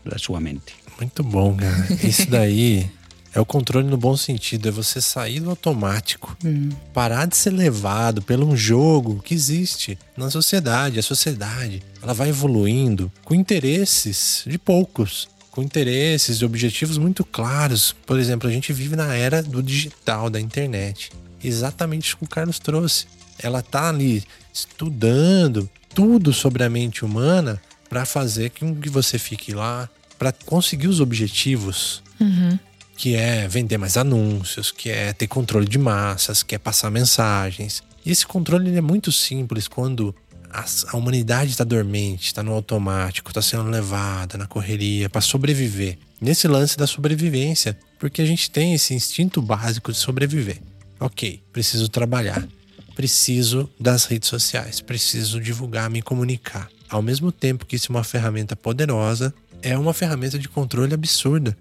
[0.03, 0.73] da súa mente.
[0.97, 1.85] Muito bom, cara.
[2.01, 2.89] Isso daí
[3.35, 6.69] É o controle no bom sentido, é você sair do automático, hum.
[6.93, 10.99] parar de ser levado pelo um jogo que existe na sociedade.
[10.99, 17.93] A sociedade, ela vai evoluindo com interesses de poucos, com interesses e objetivos muito claros.
[18.05, 21.11] Por exemplo, a gente vive na era do digital, da internet.
[21.43, 23.05] Exatamente o que o Carlos trouxe.
[23.39, 29.53] Ela tá ali estudando tudo sobre a mente humana para fazer com que você fique
[29.53, 32.03] lá, para conseguir os objetivos.
[32.19, 32.57] Uhum
[32.95, 37.83] que é vender mais anúncios, que é ter controle de massas, que é passar mensagens.
[38.05, 40.15] E esse controle é muito simples quando
[40.49, 45.97] a, a humanidade está dormente, está no automático, está sendo levada na correria para sobreviver.
[46.21, 50.61] Nesse lance da sobrevivência, porque a gente tem esse instinto básico de sobreviver.
[50.99, 52.47] Ok, preciso trabalhar,
[52.95, 56.69] preciso das redes sociais, preciso divulgar, me comunicar.
[56.89, 61.57] Ao mesmo tempo que isso é uma ferramenta poderosa, é uma ferramenta de controle absurda.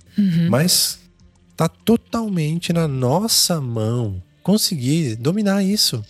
[0.49, 1.01] Mas
[1.57, 6.05] tá totalmente na nossa mão conseguir dominar isso.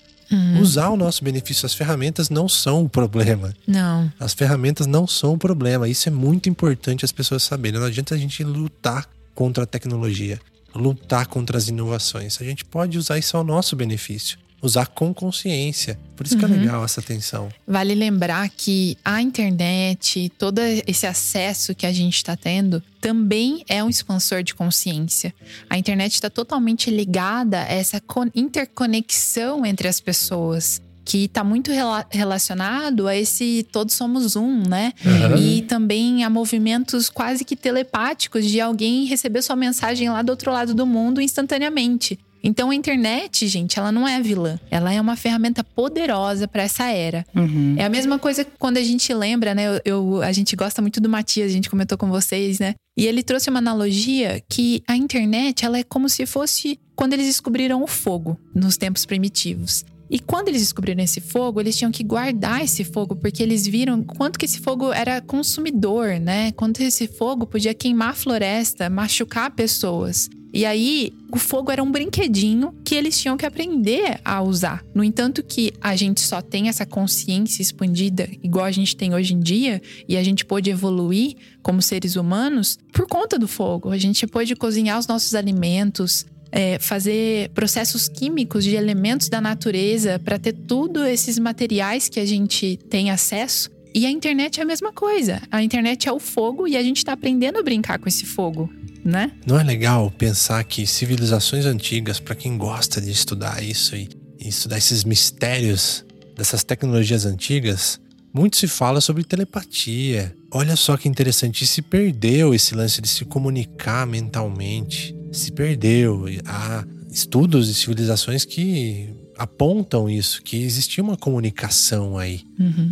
[0.61, 1.65] Usar o nosso benefício.
[1.65, 3.55] As ferramentas não são o problema.
[3.67, 4.13] Não.
[4.19, 5.89] As ferramentas não são o problema.
[5.89, 7.79] Isso é muito importante as pessoas saberem.
[7.79, 10.41] Não adianta a gente lutar contra a tecnologia,
[10.75, 12.41] lutar contra as inovações.
[12.41, 14.37] A gente pode usar isso ao nosso benefício.
[14.65, 15.99] Usar com consciência.
[16.17, 17.49] Por isso que é legal essa atenção.
[17.67, 23.85] Vale lembrar que a internet, todo esse acesso que a gente está tendo, também é
[23.85, 25.35] um expansor de consciência.
[25.69, 30.81] A internet está totalmente ligada a essa con- interconexão entre as pessoas.
[31.07, 34.91] Que está muito rela- relacionado a esse todos somos um, né?
[35.05, 35.37] Aham.
[35.37, 40.51] E também a movimentos quase que telepáticos de alguém receber sua mensagem lá do outro
[40.51, 42.19] lado do mundo instantaneamente.
[42.47, 44.61] Então a internet, gente, ela não é vilã.
[44.71, 47.25] Ela é uma ferramenta poderosa para essa era.
[47.35, 47.75] Uhum.
[47.79, 49.65] É a mesma coisa que quando a gente lembra, né?
[49.67, 52.75] Eu, eu- a gente gosta muito do Matias, a gente comentou com vocês, né?
[52.97, 57.27] E ele trouxe uma analogia que a internet, ela é como se fosse quando eles
[57.27, 59.85] descobriram o fogo nos tempos primitivos.
[60.11, 64.03] E quando eles descobriram esse fogo, eles tinham que guardar esse fogo, porque eles viram
[64.05, 66.53] quanto que esse fogo era consumidor, né?
[66.53, 70.29] Quanto esse fogo podia queimar a floresta, machucar pessoas.
[70.55, 74.85] E aí, o fogo era um brinquedinho que eles tinham que aprender a usar.
[74.95, 79.35] No entanto, que a gente só tem essa consciência expandida, igual a gente tem hoje
[79.35, 83.91] em dia, e a gente pôde evoluir como seres humanos por conta do fogo.
[83.91, 90.21] A gente pôde cozinhar os nossos alimentos, é, fazer processos químicos de elementos da natureza
[90.21, 93.73] para ter tudo esses materiais que a gente tem acesso.
[93.93, 95.43] E a internet é a mesma coisa.
[95.51, 98.71] A internet é o fogo e a gente está aprendendo a brincar com esse fogo,
[99.05, 99.33] né?
[99.47, 104.09] Não é legal pensar que civilizações antigas, para quem gosta de estudar isso e,
[104.41, 108.01] e estudar esses mistérios dessas tecnologias antigas,
[108.33, 110.35] muito se fala sobre telepatia.
[110.51, 115.15] Olha só que interessante, se perdeu esse lance de se comunicar mentalmente.
[115.31, 116.29] Se perdeu.
[116.29, 122.43] E Há estudos de civilizações que apontam isso, que existia uma comunicação aí.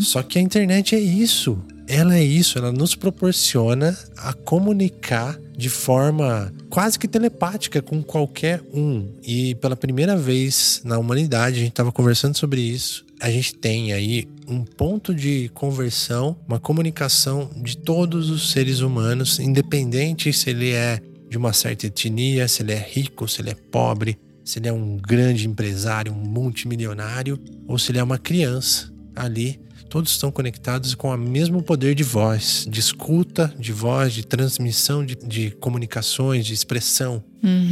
[0.01, 1.59] Só que a internet é isso.
[1.87, 8.63] Ela é isso, ela nos proporciona a comunicar de forma quase que telepática com qualquer
[8.73, 9.09] um.
[9.23, 13.05] E pela primeira vez na humanidade, a gente estava conversando sobre isso.
[13.21, 19.39] A gente tem aí um ponto de conversão, uma comunicação de todos os seres humanos,
[19.39, 23.55] independente se ele é de uma certa etnia, se ele é rico, se ele é
[23.55, 28.93] pobre, se ele é um grande empresário, um multimilionário, ou se ele é uma criança
[29.15, 29.61] ali.
[29.93, 35.05] Todos estão conectados com o mesmo poder de voz, de escuta, de voz, de transmissão
[35.05, 37.23] de, de comunicações, de expressão.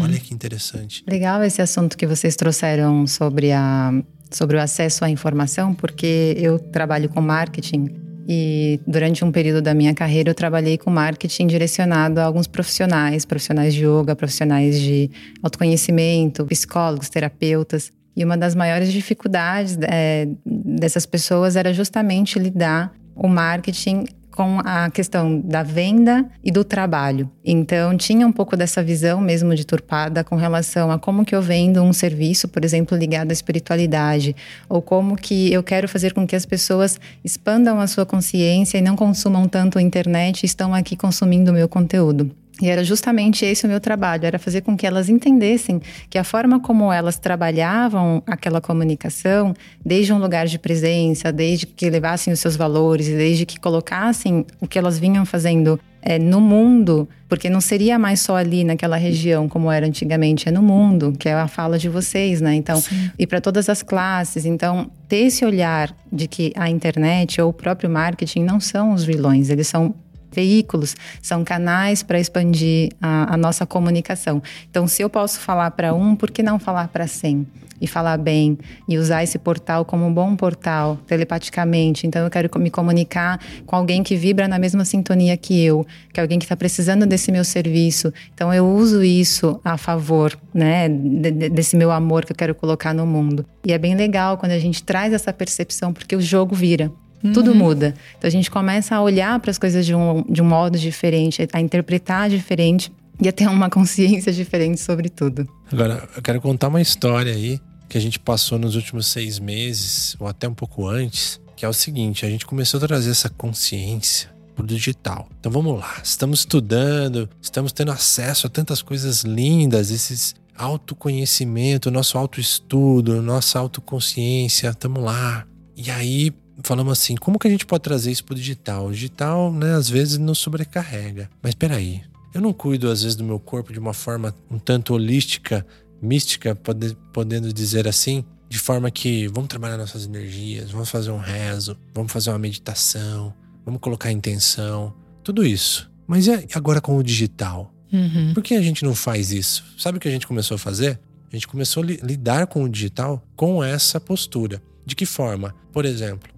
[0.02, 1.02] Olha que interessante.
[1.08, 3.90] Legal esse assunto que vocês trouxeram sobre, a,
[4.30, 7.88] sobre o acesso à informação, porque eu trabalho com marketing
[8.28, 13.24] e durante um período da minha carreira eu trabalhei com marketing direcionado a alguns profissionais,
[13.24, 15.10] profissionais de yoga, profissionais de
[15.42, 17.90] autoconhecimento, psicólogos, terapeutas.
[18.16, 24.88] E uma das maiores dificuldades é, dessas pessoas era justamente lidar o marketing com a
[24.90, 27.30] questão da venda e do trabalho.
[27.44, 31.82] Então, tinha um pouco dessa visão mesmo deturpada com relação a como que eu vendo
[31.82, 34.34] um serviço, por exemplo, ligado à espiritualidade,
[34.68, 38.80] ou como que eu quero fazer com que as pessoas expandam a sua consciência e
[38.80, 42.30] não consumam tanto a internet e estão aqui consumindo o meu conteúdo.
[42.60, 46.24] E era justamente esse o meu trabalho, era fazer com que elas entendessem que a
[46.24, 52.40] forma como elas trabalhavam aquela comunicação, desde um lugar de presença, desde que levassem os
[52.40, 57.60] seus valores, desde que colocassem o que elas vinham fazendo é, no mundo, porque não
[57.60, 61.48] seria mais só ali naquela região como era antigamente, é no mundo, que é a
[61.48, 62.54] fala de vocês, né?
[62.54, 62.82] Então,
[63.18, 64.44] e para todas as classes.
[64.44, 69.04] Então, ter esse olhar de que a internet ou o próprio marketing não são os
[69.04, 69.94] vilões, eles são
[70.32, 74.42] veículos, são canais para expandir a, a, nossa comunicação.
[74.70, 77.46] Então, se eu posso falar para um, por que não falar para cem?
[77.82, 82.06] E falar bem, e usar esse portal como um bom portal, telepaticamente.
[82.06, 86.20] Então, eu quero me comunicar com alguém que vibra na mesma sintonia que eu, que
[86.20, 88.12] é alguém que está precisando desse meu serviço.
[88.34, 93.06] Então, eu uso isso a favor, né, desse meu amor que eu quero colocar no
[93.06, 93.46] mundo.
[93.64, 96.92] E é bem legal quando a gente traz essa percepção, porque o jogo vira.
[97.20, 97.56] Tudo uhum.
[97.56, 97.94] muda.
[98.16, 101.46] Então a gente começa a olhar para as coisas de um, de um modo diferente,
[101.52, 105.46] a interpretar diferente e a ter uma consciência diferente sobre tudo.
[105.70, 110.16] Agora, eu quero contar uma história aí que a gente passou nos últimos seis meses,
[110.18, 113.28] ou até um pouco antes, que é o seguinte: a gente começou a trazer essa
[113.28, 115.28] consciência pro digital.
[115.38, 122.18] Então vamos lá, estamos estudando, estamos tendo acesso a tantas coisas lindas, esses autoconhecimento, nosso
[122.18, 125.46] autoestudo, nossa autoconsciência, estamos lá.
[125.76, 126.30] E aí
[126.62, 128.86] falamos assim, como que a gente pode trazer isso pro digital?
[128.86, 131.30] O digital, né, às vezes nos sobrecarrega.
[131.42, 132.02] Mas peraí,
[132.34, 135.66] eu não cuido às vezes do meu corpo de uma forma um tanto holística,
[136.00, 141.18] mística, pode, podendo dizer assim, de forma que vamos trabalhar nossas energias, vamos fazer um
[141.18, 143.32] rezo, vamos fazer uma meditação,
[143.64, 145.90] vamos colocar intenção, tudo isso.
[146.06, 147.72] Mas e agora com o digital?
[147.92, 148.32] Uhum.
[148.34, 149.64] Por que a gente não faz isso?
[149.78, 150.98] Sabe o que a gente começou a fazer?
[151.32, 154.60] A gente começou a li lidar com o digital com essa postura.
[154.84, 155.54] De que forma?
[155.72, 156.28] Por exemplo,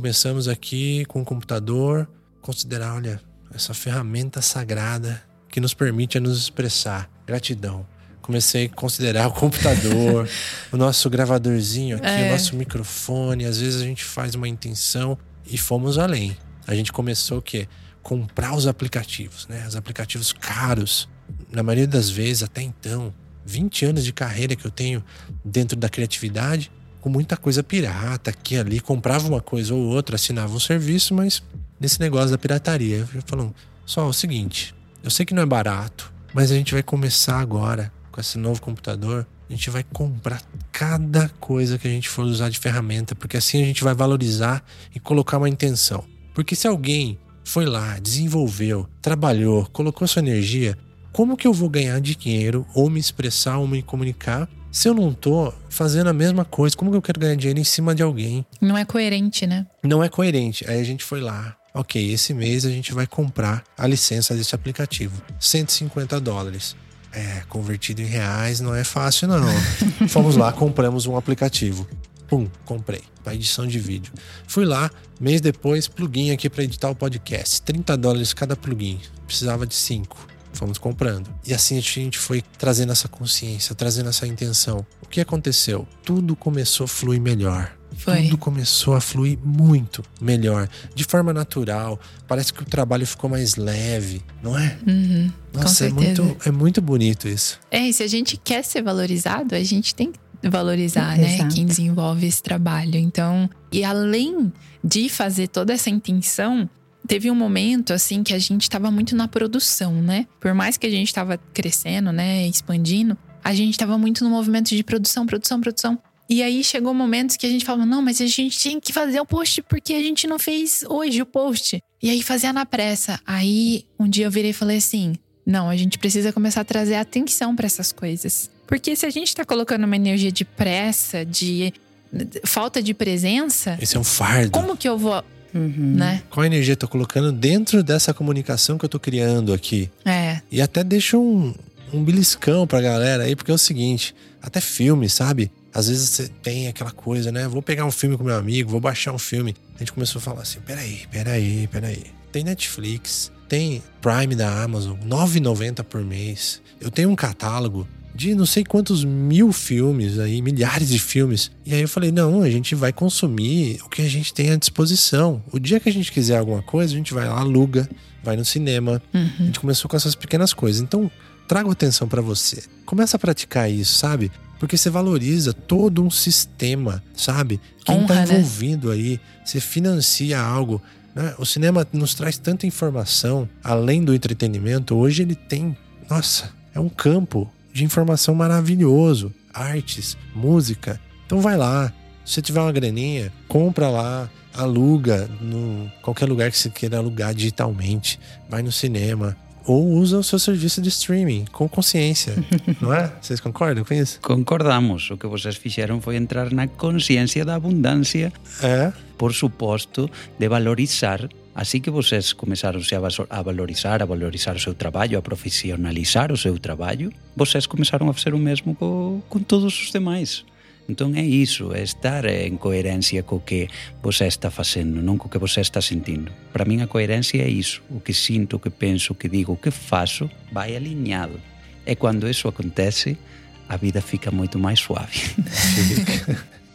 [0.00, 2.06] começamos aqui com o computador,
[2.42, 3.18] considerar, olha,
[3.54, 7.10] essa ferramenta sagrada que nos permite nos expressar.
[7.26, 7.86] Gratidão.
[8.20, 10.28] Comecei a considerar o computador,
[10.70, 12.28] o nosso gravadorzinho aqui, É.
[12.28, 13.46] o nosso microfone.
[13.46, 16.36] Às vezes a gente faz uma intenção e fomos além.
[16.66, 17.66] A gente começou o quê?
[18.02, 19.64] Comprar os aplicativos, né?
[19.66, 21.08] Os aplicativos caros.
[21.50, 23.14] Na maioria das vezes, até então,
[23.46, 25.02] 20 anos de carreira que eu tenho
[25.42, 26.70] dentro da criatividade,
[27.06, 31.40] com muita coisa pirata aqui ali, comprava uma coisa ou outra, assinava um serviço, mas
[31.78, 36.50] nesse negócio da pirataria, falo, só o seguinte, eu sei que não é barato, mas
[36.50, 40.42] a gente vai começar agora com esse novo computador, a gente vai comprar
[40.72, 44.64] cada coisa que a gente for usar de ferramenta, porque assim a gente vai valorizar
[44.92, 46.02] e colocar uma intenção.
[46.34, 50.76] Porque se alguém foi lá, desenvolveu, trabalhou, colocou sua energia,
[51.12, 55.10] como que eu vou ganhar dinheiro ou me expressar ou me comunicar se eu não
[55.10, 56.76] tô fazendo a mesma coisa?
[56.76, 58.44] Como que eu quero ganhar dinheiro em cima de alguém?
[58.60, 59.66] Não é coerente, né?
[59.82, 60.68] Não é coerente.
[60.68, 61.56] Aí a gente foi lá.
[61.72, 65.22] Ok, esse mês a gente vai comprar a licença desse aplicativo.
[65.40, 66.76] 150 dólares.
[67.10, 69.48] É, convertido em reais não é fácil, não.
[70.08, 71.88] Fomos lá, compramos um aplicativo.
[72.28, 73.00] Pum, comprei.
[73.24, 74.12] Para edição de vídeo.
[74.46, 77.62] Fui lá, mês depois, plugin aqui para editar o podcast.
[77.62, 79.00] 30 dólares cada plugin.
[79.26, 80.35] Precisava de 5.
[80.56, 81.28] Fomos comprando.
[81.46, 84.84] E assim a gente foi trazendo essa consciência, trazendo essa intenção.
[85.02, 85.86] O que aconteceu?
[86.02, 87.76] Tudo começou a fluir melhor.
[87.96, 88.24] Foi.
[88.24, 91.98] Tudo começou a fluir muito melhor, de forma natural.
[92.26, 94.78] Parece que o trabalho ficou mais leve, não é?
[94.86, 95.32] Uhum.
[95.52, 97.58] Nossa, é muito, é muito bonito isso.
[97.70, 101.34] É, e se a gente quer ser valorizado, a gente tem que valorizar, né?
[101.34, 101.54] Exato.
[101.54, 102.96] Quem desenvolve esse trabalho.
[102.96, 106.68] Então, e além de fazer toda essa intenção,
[107.06, 110.26] teve um momento assim que a gente estava muito na produção, né?
[110.40, 114.68] Por mais que a gente estava crescendo, né, expandindo, a gente estava muito no movimento
[114.68, 115.98] de produção, produção, produção.
[116.28, 119.20] E aí chegou momentos que a gente falava: "Não, mas a gente tinha que fazer
[119.20, 121.80] o post porque a gente não fez hoje o post".
[122.02, 123.20] E aí fazia na pressa.
[123.26, 125.14] Aí um dia eu virei e falei assim:
[125.46, 128.50] "Não, a gente precisa começar a trazer atenção para essas coisas".
[128.66, 131.72] Porque se a gente tá colocando uma energia de pressa, de
[132.12, 134.50] de falta de presença, Esse é um fardo.
[134.50, 135.22] como que eu vou,
[135.56, 135.94] Uhum.
[135.96, 136.22] né?
[136.30, 139.90] Qual energia eu tô colocando dentro dessa comunicação que eu tô criando aqui?
[140.04, 141.54] É, E até deixa um,
[141.92, 145.50] um beliscão pra galera aí, porque é o seguinte: até filme, sabe?
[145.72, 147.46] Às vezes você tem aquela coisa, né?
[147.46, 149.54] Vou pegar um filme com meu amigo, vou baixar um filme.
[149.74, 152.04] A gente começou a falar assim: peraí, peraí, peraí.
[152.32, 156.60] Tem Netflix, tem Prime da Amazon, R$ 9,90 por mês.
[156.80, 161.50] Eu tenho um catálogo de não sei quantos mil filmes aí, milhares de filmes.
[161.64, 164.56] E aí eu falei: não, a gente vai consumir o que a gente tem à
[164.56, 165.42] disposição.
[165.52, 167.88] O dia que a gente quiser alguma coisa, a gente vai lá, aluga,
[168.24, 169.02] vai no cinema.
[169.12, 169.46] A uhum.
[169.46, 170.80] gente começou com essas pequenas coisas.
[170.80, 171.10] Então,
[171.46, 172.64] trago atenção pra você.
[172.86, 174.32] Começa a praticar isso, sabe?
[174.58, 177.60] Porque você valoriza todo um sistema, sabe?
[177.84, 178.38] Quem tá Honra, né?
[178.38, 180.80] envolvido aí, você financia algo.
[181.14, 181.34] né?
[181.38, 184.96] O cinema nos traz tanta informação, além do entretenimento.
[184.96, 185.76] Hoje ele tem,
[186.08, 189.30] nossa, é um campo de informação maravilhoso.
[189.52, 190.98] Artes, música.
[191.26, 191.92] Então vai lá.
[192.24, 197.34] Se você tiver uma graninha, compra lá, aluga no qualquer lugar que você queira alugar
[197.34, 198.18] digitalmente.
[198.48, 199.36] Vai no cinema.
[199.66, 202.34] Ou usa o seu serviço de streaming com consciência.
[202.80, 203.12] não é?
[203.20, 204.20] Vocês concordam com isso?
[204.22, 208.90] Concordamos, o que vocês fixeron foi entrar na consciencia da abundancia, É.
[209.18, 210.08] por suposto,
[210.38, 213.00] de valorizar Así que vocês começaronse a,
[213.42, 218.34] valorizar, a valorizar o seu traballo, a profesionalizar o seu traballo, vocês começaron a facer
[218.34, 220.44] o mesmo co, con todos os demais.
[220.86, 223.72] Entón é iso, é estar en coherencia co que
[224.04, 226.28] você está facendo, non co que você está sentindo.
[226.52, 229.56] Para min a coherencia é iso, o que sinto, o que penso, o que digo,
[229.56, 231.40] o que faço, vai alineado.
[231.88, 233.16] E cando eso acontece,
[233.64, 235.32] a vida fica moito máis suave.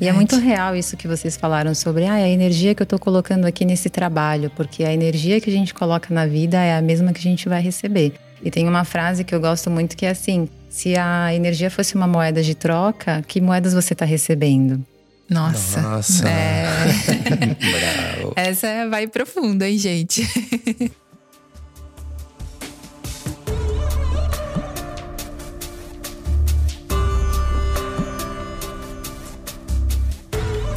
[0.00, 2.98] E é muito real isso que vocês falaram sobre ah, a energia que eu estou
[2.98, 6.82] colocando aqui nesse trabalho, porque a energia que a gente coloca na vida é a
[6.82, 8.14] mesma que a gente vai receber.
[8.42, 11.94] E tem uma frase que eu gosto muito que é assim: se a energia fosse
[11.94, 14.84] uma moeda de troca, que moedas você está recebendo?
[15.28, 15.80] Nossa.
[15.80, 16.28] Nossa.
[16.28, 16.66] É.
[18.48, 20.22] Essa vai profunda, hein, gente?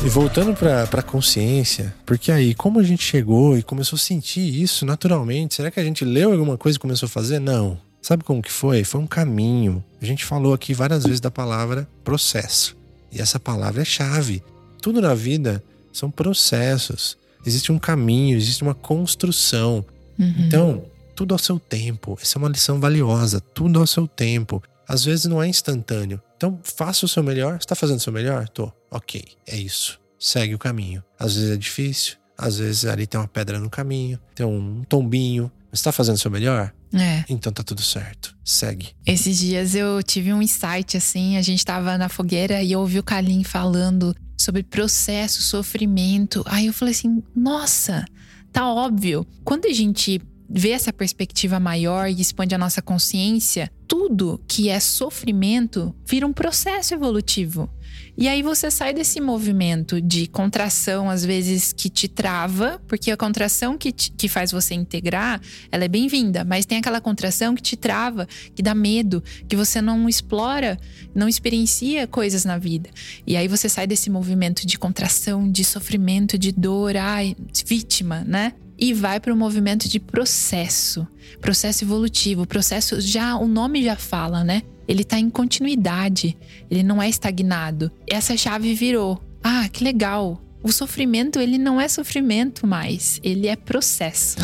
[0.01, 4.61] E voltando para a consciência, porque aí, como a gente chegou e começou a sentir
[4.61, 7.37] isso naturalmente, será que a gente leu alguma coisa e começou a fazer?
[7.37, 7.77] Não.
[8.01, 8.85] Sabe como que foi?
[8.85, 9.83] Foi um caminho.
[10.01, 12.77] A gente falou aqui várias vezes da palavra processo.
[13.11, 14.41] E essa palavra é chave.
[14.81, 17.17] Tudo na vida são processos.
[17.45, 19.85] Existe um caminho, existe uma construção.
[20.17, 20.33] Uhum.
[20.39, 20.83] Então,
[21.13, 22.17] tudo ao seu tempo.
[22.21, 23.41] Essa é uma lição valiosa.
[23.41, 24.63] Tudo ao seu tempo.
[24.87, 26.21] Às vezes não é instantâneo.
[26.39, 27.57] Então, faça o seu melhor.
[27.57, 28.47] Está fazendo o seu melhor?
[28.47, 28.71] Tô.
[28.89, 29.99] Ok, é isso.
[30.17, 31.03] Segue o caminho.
[31.19, 32.15] Às vezes é difícil.
[32.37, 35.51] Às vezes ali tem uma pedra no caminho, tem um tombinho.
[35.69, 36.73] Você está fazendo o seu melhor?
[36.93, 37.25] É.
[37.27, 38.33] Então tá tudo certo.
[38.41, 38.91] Segue.
[39.05, 42.99] Esses dias eu tive um insight assim, a gente tava na fogueira e eu ouvi
[42.99, 46.41] o Kalim falando sobre processo, sofrimento.
[46.45, 48.05] Aí eu falei assim: "Nossa,
[48.53, 49.27] tá óbvio.
[49.43, 54.79] Quando a gente vê essa perspectiva maior e expande a nossa consciência, tudo que é
[54.79, 57.69] sofrimento vira um processo evolutivo.
[58.17, 63.17] E aí você sai desse movimento de contração, às vezes, que te trava, porque a
[63.17, 65.39] contração que, te, que faz você integrar,
[65.71, 69.81] ela é bem-vinda, mas tem aquela contração que te trava, que dá medo, que você
[69.81, 70.77] não explora,
[71.15, 72.89] não experiencia coisas na vida.
[73.25, 77.35] E aí você sai desse movimento de contração, de sofrimento, de dor, ai,
[77.65, 78.53] vítima, né?
[78.79, 81.05] E vai para o movimento de processo,
[81.41, 84.63] processo evolutivo, processo já o nome já fala, né?
[84.87, 86.35] Ele está em continuidade,
[86.71, 87.91] ele não é estagnado.
[88.09, 89.21] Essa chave virou.
[89.43, 90.41] Ah, que legal.
[90.63, 94.37] O sofrimento, ele não é sofrimento mais, ele é processo.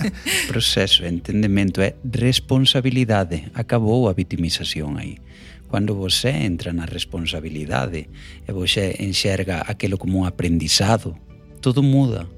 [0.46, 3.50] processo, entendimento, é responsabilidade.
[3.52, 5.16] Acabou a vitimização aí.
[5.68, 8.08] Quando você entra na responsabilidade
[8.46, 11.14] e você enxerga aquilo como um aprendizado,
[11.60, 12.37] tudo muda.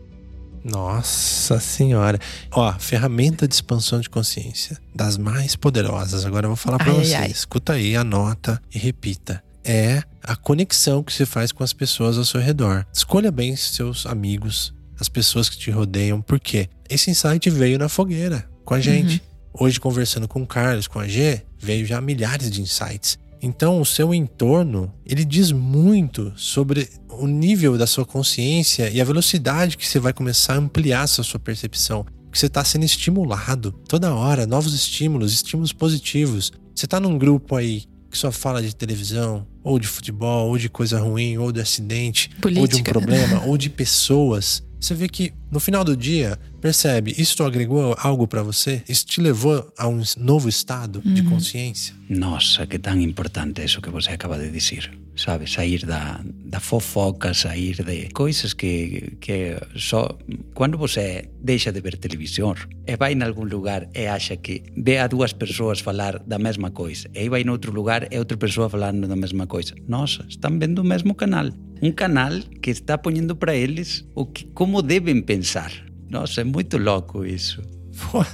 [0.64, 2.18] Nossa senhora.
[2.50, 6.26] Ó, ferramenta de expansão de consciência, das mais poderosas.
[6.26, 7.14] Agora eu vou falar para vocês.
[7.14, 7.30] Ai.
[7.30, 9.42] Escuta aí, anota e repita.
[9.64, 12.86] É a conexão que você faz com as pessoas ao seu redor.
[12.92, 18.48] Escolha bem seus amigos, as pessoas que te rodeiam, porque esse insight veio na fogueira
[18.64, 19.14] com a gente.
[19.14, 19.66] Uhum.
[19.66, 23.18] Hoje, conversando com o Carlos, com a G, veio já milhares de insights.
[23.42, 26.88] Então, o seu entorno, ele diz muito sobre
[27.20, 31.22] o nível da sua consciência e a velocidade que você vai começar a ampliar essa
[31.22, 32.04] sua percepção.
[32.32, 36.52] Que você está sendo estimulado toda hora, novos estímulos, estímulos positivos.
[36.74, 40.68] Você está num grupo aí que só fala de televisão, ou de futebol, ou de
[40.68, 42.60] coisa ruim, ou de acidente, Política.
[42.60, 44.62] ou de um problema, ou de pessoas.
[44.80, 48.82] Você vê que no final do dia, percebe, isso agregou algo para você?
[48.88, 51.14] Isso te levou a um novo estado uhum.
[51.14, 51.94] de consciência?
[52.08, 54.90] Nossa, que tão importante isso que você acaba de dizer.
[55.16, 60.18] Sabe, sair da, da fofoca, sair de coisas que, que só.
[60.54, 62.54] Quando você deixa de ver televisão
[62.86, 66.70] e vai em algum lugar e acha que vê a duas pessoas falar da mesma
[66.70, 69.74] coisa, e vai em outro lugar e outra pessoa falando da mesma coisa.
[69.86, 71.50] Nossa, estão vendo o mesmo canal.
[71.82, 72.32] Um canal
[72.62, 75.89] que está ponendo para eles o que, como devem pensar.
[76.10, 77.62] Nossa, é muito louco isso.
[78.10, 78.24] Pô,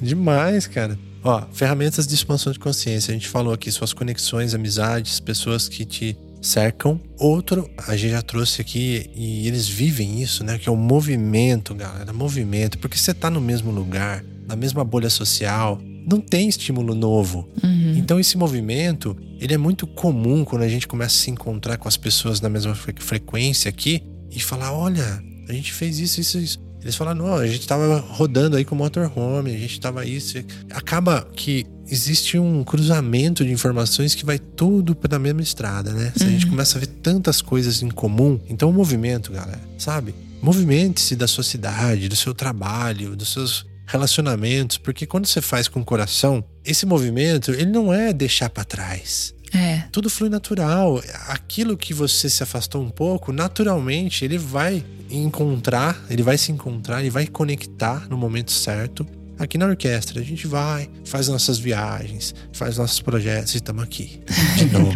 [0.00, 0.98] demais, cara.
[1.22, 3.10] Ó, ferramentas de expansão de consciência.
[3.10, 7.00] A gente falou aqui suas conexões, amizades, pessoas que te cercam.
[7.18, 10.58] Outro, a gente já trouxe aqui e eles vivem isso, né?
[10.58, 12.12] Que é o movimento, galera.
[12.12, 12.78] Movimento.
[12.78, 17.48] Porque você tá no mesmo lugar, na mesma bolha social, não tem estímulo novo.
[17.62, 17.94] Uhum.
[17.96, 21.88] Então esse movimento, ele é muito comum quando a gente começa a se encontrar com
[21.88, 26.64] as pessoas na mesma frequência aqui e falar, olha, a gente fez isso, isso, isso.
[26.84, 30.36] Eles falaram, não, a gente tava rodando aí com o motorhome, a gente tava isso.
[30.70, 36.12] Acaba que existe um cruzamento de informações que vai tudo pela mesma estrada, né?
[36.14, 36.50] Se a gente uhum.
[36.52, 40.14] começa a ver tantas coisas em comum, então o movimento, galera, sabe?
[40.42, 45.80] Movimente-se da sua cidade, do seu trabalho, dos seus relacionamentos, porque quando você faz com
[45.80, 49.34] o coração, esse movimento, ele não é deixar para trás.
[49.54, 49.84] É.
[49.92, 51.02] Tudo flui natural.
[51.28, 57.00] Aquilo que você se afastou um pouco, naturalmente, ele vai encontrar, ele vai se encontrar,
[57.00, 62.32] ele vai conectar no momento certo Aqui na orquestra, a gente vai, faz nossas viagens,
[62.52, 64.20] faz nossos projetos e estamos aqui.
[64.56, 64.92] De novo.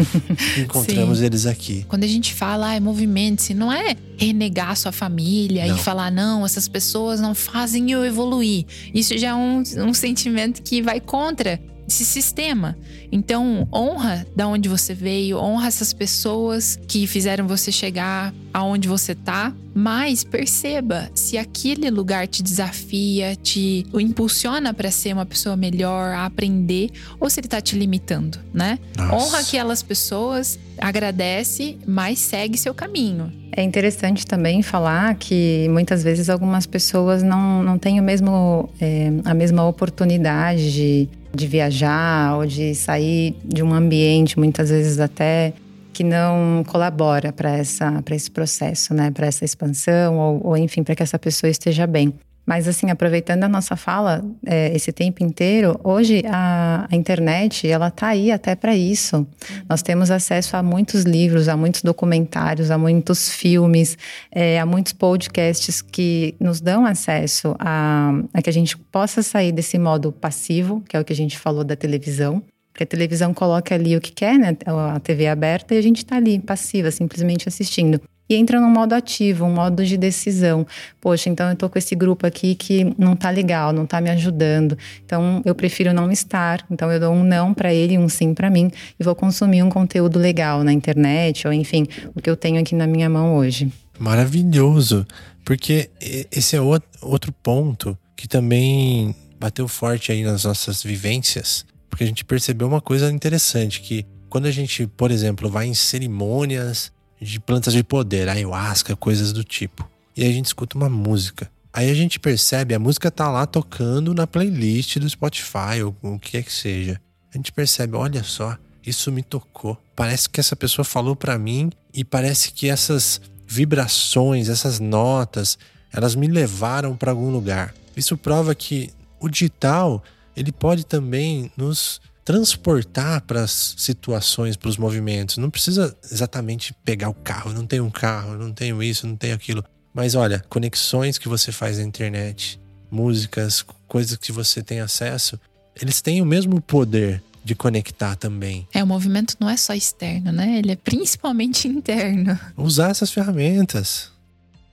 [0.57, 1.85] Encontramos eles aqui.
[1.89, 5.77] Quando a gente fala, ah, é movimento, não é renegar sua família não.
[5.77, 8.65] e falar, não, essas pessoas não fazem eu evoluir.
[8.95, 12.77] Isso já é um, um sentimento que vai contra esse sistema.
[13.11, 19.15] Então, honra da onde você veio, honra essas pessoas que fizeram você chegar aonde você
[19.15, 26.13] tá, mas perceba se aquele lugar te desafia, te impulsiona para ser uma pessoa melhor,
[26.13, 28.79] a aprender, ou se ele tá te limitando, né?
[28.97, 29.15] Nossa.
[29.15, 33.33] Honra aquelas pessoas, agradece, mas segue seu caminho.
[33.53, 39.11] É interessante também falar que muitas vezes algumas pessoas não, não têm o mesmo, é,
[39.25, 41.09] a mesma oportunidade
[41.39, 45.53] de, viajar ou de sair de um ambiente, muitas vezes até
[45.93, 50.83] que não colabora para essa para esse processo, né, para essa expansão ou, ou enfim
[50.83, 52.15] para que essa pessoa esteja bem.
[52.49, 57.91] Mas, assim, aproveitando a nossa fala é, esse tempo inteiro, hoje a, a internet, ela
[57.91, 59.27] tá aí até para isso.
[59.69, 63.99] Nós temos acesso a muitos livros, a muitos documentários, a muitos filmes,
[64.33, 69.53] é, a muitos podcasts que nos dão acesso a, a que a gente possa sair
[69.53, 72.43] desse modo passivo, que é o que a gente falou da televisão,
[72.73, 74.57] porque a televisão coloca ali o que quer, né?
[74.65, 78.93] A TV aberta e a gente está ali, passiva, simplesmente assistindo e entra no modo
[78.93, 80.67] ativo, um modo de decisão.
[81.01, 84.11] Poxa, então eu tô com esse grupo aqui que não tá legal, não tá me
[84.11, 84.77] ajudando.
[85.05, 86.65] Então eu prefiro não estar.
[86.71, 89.71] Então eu dou um não para ele um sim para mim e vou consumir um
[89.71, 93.73] conteúdo legal na internet ou enfim, o que eu tenho aqui na minha mão hoje.
[93.99, 95.07] Maravilhoso,
[95.45, 95.91] porque
[96.31, 102.25] esse é outro ponto que também bateu forte aí nas nossas vivências, porque a gente
[102.25, 107.73] percebeu uma coisa interessante que quando a gente, por exemplo, vai em cerimônias de plantas
[107.73, 109.89] de poder, ayahuasca, coisas do tipo.
[110.17, 111.51] E a gente escuta uma música.
[111.73, 116.19] Aí a gente percebe, a música tá lá tocando na playlist do Spotify ou o
[116.19, 117.01] que é que seja.
[117.33, 119.77] A gente percebe, olha só, isso me tocou.
[119.95, 125.59] Parece que essa pessoa falou para mim e parece que essas vibrações, essas notas,
[125.93, 127.75] elas me levaram para algum lugar.
[127.97, 128.91] Isso prova que
[129.21, 130.03] o digital,
[130.37, 135.39] ele pode também nos transportar para as situações, para os movimentos.
[135.39, 137.55] Não precisa exatamente pegar o carro.
[137.55, 139.65] Não tenho um carro, não tenho isso, não tenho aquilo.
[139.95, 142.61] Mas olha, conexões que você faz na internet,
[142.91, 145.41] músicas, coisas que você tem acesso,
[145.81, 148.69] eles têm o mesmo poder de conectar também.
[148.75, 150.59] É, o movimento não é só externo, né?
[150.59, 152.39] Ele é principalmente interno.
[152.59, 154.13] Usar essas ferramentas.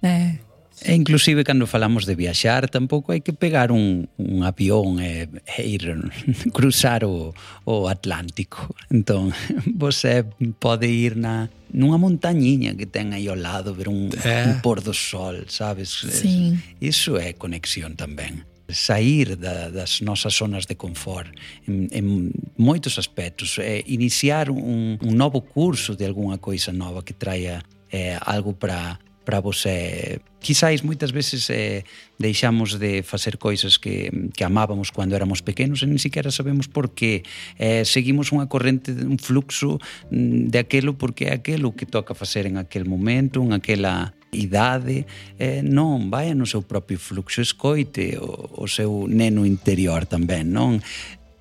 [0.04, 0.36] É.
[0.84, 5.62] E inclusive cando falamos de viaxar tampouco hai que pegar un, un avión e, e
[5.64, 5.88] ir
[6.56, 7.32] cruzar o,
[7.64, 8.76] o Atlántico.
[8.92, 9.32] Entón,
[9.72, 10.28] você
[10.60, 14.52] pode ir na nunha montañiña que ten aí ao lado ver un, é.
[14.52, 16.04] un pôr do sol, sabes?
[16.04, 16.60] Sim.
[16.84, 21.30] Iso é conexión tamén sair da, das nosas zonas de confort
[21.68, 27.14] en, en moitos aspectos, é iniciar un, un novo curso de algunha coisa nova que
[27.14, 27.62] traia
[27.92, 31.84] eh, algo para para vos eh, quizáis moitas veces eh,
[32.22, 36.94] deixamos de facer coisas que, que amábamos cando éramos pequenos e nin siquiera sabemos por
[36.94, 37.26] que
[37.58, 39.82] eh, seguimos unha corrente, un fluxo
[40.14, 45.10] mm, de aquelo porque é aquelo que toca facer en aquel momento, en aquela idade.
[45.40, 50.78] Eh, non, vai no seu propio fluxo escoite o, o seu neno interior tamén non?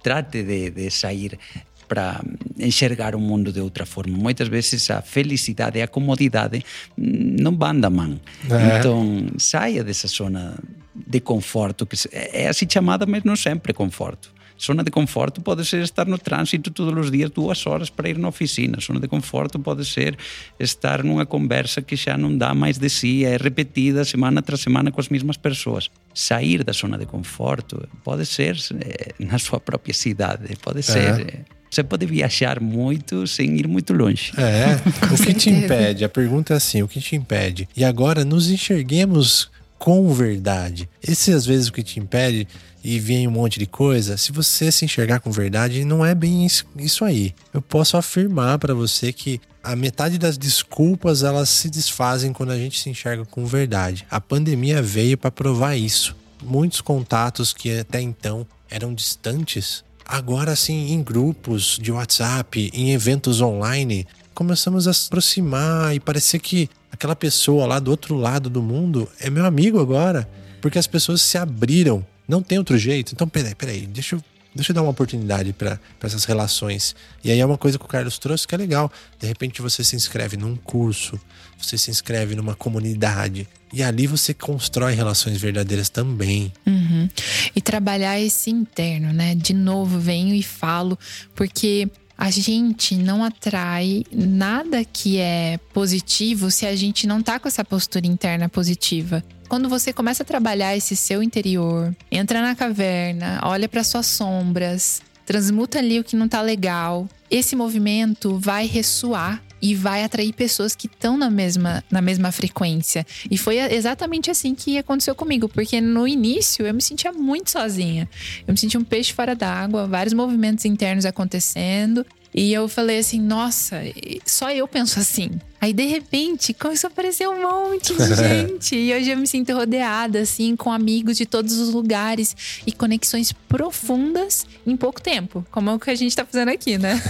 [0.05, 1.41] Trate de, de sair
[1.87, 2.21] para
[2.59, 4.17] enxergar o mundo de outra forma.
[4.17, 6.65] Moitas veces a felicidade e a comodidade
[6.97, 8.21] mm, non van da man.
[8.51, 8.79] É.
[8.79, 10.57] Entón, saia desa zona
[10.95, 14.35] de conforto, que é así chamada, mas non sempre conforto.
[14.61, 18.19] Zona de conforto pode ser estar no tránsito todos os días dúas horas para ir
[18.19, 18.79] na oficina.
[18.81, 20.17] Zona de conforto pode ser
[20.59, 24.95] estar nunha conversa que xa non dá máis de si, é repetida semana tras semana
[24.95, 25.91] coas mesmas persoas.
[26.15, 31.21] Sair da zona de conforto pode ser eh, na súa propia cidade, pode ser...
[31.21, 31.54] É.
[31.75, 34.33] Você pode viajar muito sem ir muito longe.
[34.39, 34.77] É,
[35.13, 36.05] o que te impede?
[36.05, 37.69] A pergunta é assim: o que te impede?
[37.77, 40.89] E agora nos enxerguemos com verdade.
[41.03, 42.47] Esse às vezes o que te impede
[42.85, 46.47] e vem um monte de coisa, se você se enxergar com verdade, não é bem
[46.79, 47.35] isso aí.
[47.53, 52.59] Eu posso afirmar para você que a metade das desculpas elas se desfazem quando a
[52.59, 54.07] gente se enxerga com verdade.
[54.09, 56.15] A pandemia veio para provar isso.
[56.41, 63.41] Muitos contatos que até então eram distantes Agora sim, em grupos de WhatsApp, em eventos
[63.41, 68.63] online, começamos a se aproximar e parecer que aquela pessoa lá do outro lado do
[68.63, 70.29] mundo é meu amigo agora,
[70.61, 72.05] porque as pessoas se abriram.
[72.29, 73.13] Não tem outro jeito.
[73.13, 74.23] Então, peraí, peraí, deixa eu
[74.55, 76.95] deixa eu dar uma oportunidade para essas relações.
[77.23, 78.91] E aí é uma coisa que o Carlos trouxe que é legal.
[79.19, 81.19] De repente você se inscreve num curso,
[81.59, 83.49] você se inscreve numa comunidade.
[83.73, 86.53] E ali você constrói relações verdadeiras também.
[86.65, 87.09] Uhum.
[87.57, 89.35] E trabalhar esse interno, né?
[89.35, 90.97] De novo, venho e falo,
[91.35, 97.49] porque a gente não atrai nada que é positivo se a gente não tá com
[97.49, 99.23] essa postura interna positiva.
[99.49, 105.03] Quando você começa a trabalhar esse seu interior, entra na caverna, olha para suas sombras,
[105.27, 110.77] transmuta ali o que não tá legal, esse movimento vai ressoar e vai atrair pessoas
[110.77, 113.07] que estão na mesma, na mesma frequência.
[113.31, 118.07] E foi exatamente assim que aconteceu comigo, porque no início eu me sentia muito sozinha.
[118.47, 122.05] Eu me sentia um peixe fora d'água, vários movimentos internos acontecendo.
[122.35, 123.81] E eu falei assim, nossa,
[124.27, 125.31] só eu penso assim.
[125.61, 128.75] Aí, de repente, começou a aparecer um monte de gente.
[128.75, 133.33] e hoje eu me sinto rodeada, assim, com amigos de todos os lugares e conexões
[133.33, 135.47] profundas em pouco tempo.
[135.53, 137.01] Como é o que a gente tá fazendo aqui, né?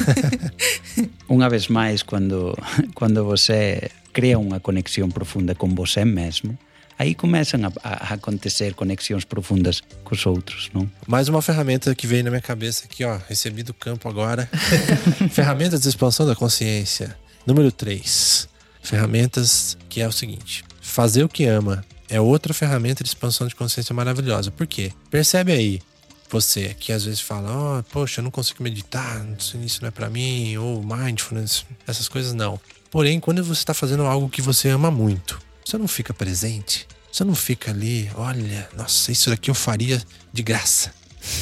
[1.27, 2.55] Uma vez mais, quando,
[2.95, 6.57] quando você cria uma conexão profunda com você mesmo,
[6.99, 10.91] aí começam a, a, acontecer conexões profundas com os outros, não?
[11.07, 14.49] Mais uma ferramenta que veio na minha cabeça aqui, ó, recebi do campo agora.
[15.31, 17.17] Ferramentas de expansão da consciência.
[17.47, 18.49] Número 3.
[18.83, 23.55] Ferramentas que é o seguinte: fazer o que ama é outra ferramenta de expansão de
[23.55, 24.51] consciência maravilhosa.
[24.51, 24.93] Por quê?
[25.11, 25.81] Percebe aí,
[26.31, 30.11] você que às vezes fala, oh, poxa, eu não consigo meditar, isso não é para
[30.11, 32.61] mim, ou mindfulness, essas coisas não.
[32.91, 36.87] Porém, quando você está fazendo algo que você ama muito, você não fica presente.
[37.11, 40.03] Você não fica ali, olha, nossa, isso daqui eu faria
[40.33, 40.93] de graça.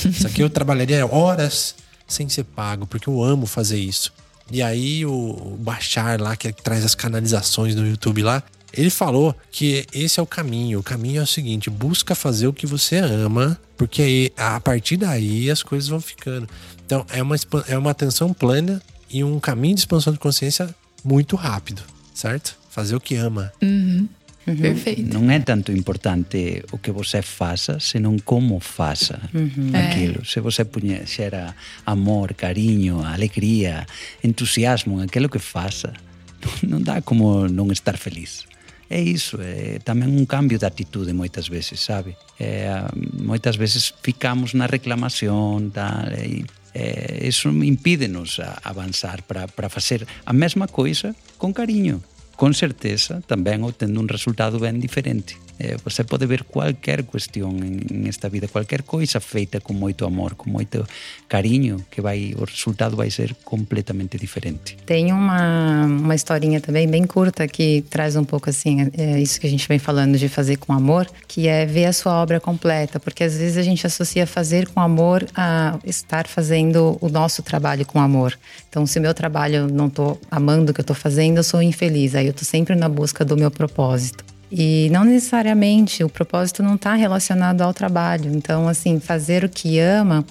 [0.04, 1.74] Isso aqui eu trabalharia horas
[2.06, 4.12] sem ser pago, porque eu amo fazer isso.
[4.50, 8.42] E aí o Bachar lá, que traz as canalizações do YouTube lá,
[8.72, 10.80] ele falou que esse é o caminho.
[10.80, 14.98] O caminho é o seguinte: busca fazer o que você ama, porque aí, a partir
[14.98, 16.48] daí as coisas vão ficando.
[16.84, 21.34] Então é uma, é uma atenção plana e um caminho de expansão de consciência muito
[21.34, 21.82] rápido,
[22.14, 22.61] certo?
[22.72, 23.52] Fazer o que ama.
[23.60, 24.08] Uhum.
[24.46, 24.56] Uhum.
[24.56, 25.12] Perfeito.
[25.12, 29.70] Não é tanto importante o que você faça, senão como faça uhum.
[29.74, 30.22] aquilo.
[30.22, 30.24] É.
[30.24, 31.54] Se você puser
[31.84, 33.86] amor, carinho, alegria,
[34.24, 35.92] entusiasmo naquilo que faça,
[36.66, 38.46] não dá como não estar feliz.
[38.88, 42.16] É isso, é tamén un cambio de atitude moitas veces, sabe?
[42.36, 42.68] É,
[43.16, 46.44] moitas veces ficamos na reclamación, tal, e
[46.76, 52.04] eh, eso impídenos a avanzar para, para facer a mesma coisa con cariño
[52.42, 55.38] con certeza tamén obtendo un resultado ben diferente.
[55.62, 57.04] Eh, você pode ver qualquer
[57.36, 60.84] en, en esta vida, qualquer coisa feita con moito amor, com moito
[61.28, 64.76] cariño, que vai o resultado vai ser completamente diferente.
[64.84, 69.46] Tem uma, uma historinha também bem curta que traz um pouco assim, é isso que
[69.46, 72.98] a gente vem falando de fazer com amor, que é ver a sua obra completa,
[72.98, 77.86] porque às vezes a gente associa fazer com amor a estar fazendo o nosso trabalho
[77.86, 78.36] com amor.
[78.68, 82.16] Então, se meu trabalho não estou amando o que eu estou fazendo, eu sou infeliz.
[82.16, 84.31] Aí eu estou sempre na busca do meu propósito.
[84.54, 88.30] E não necessariamente o propósito não está relacionado ao trabalho.
[88.34, 90.26] Então, assim, fazer o que ama,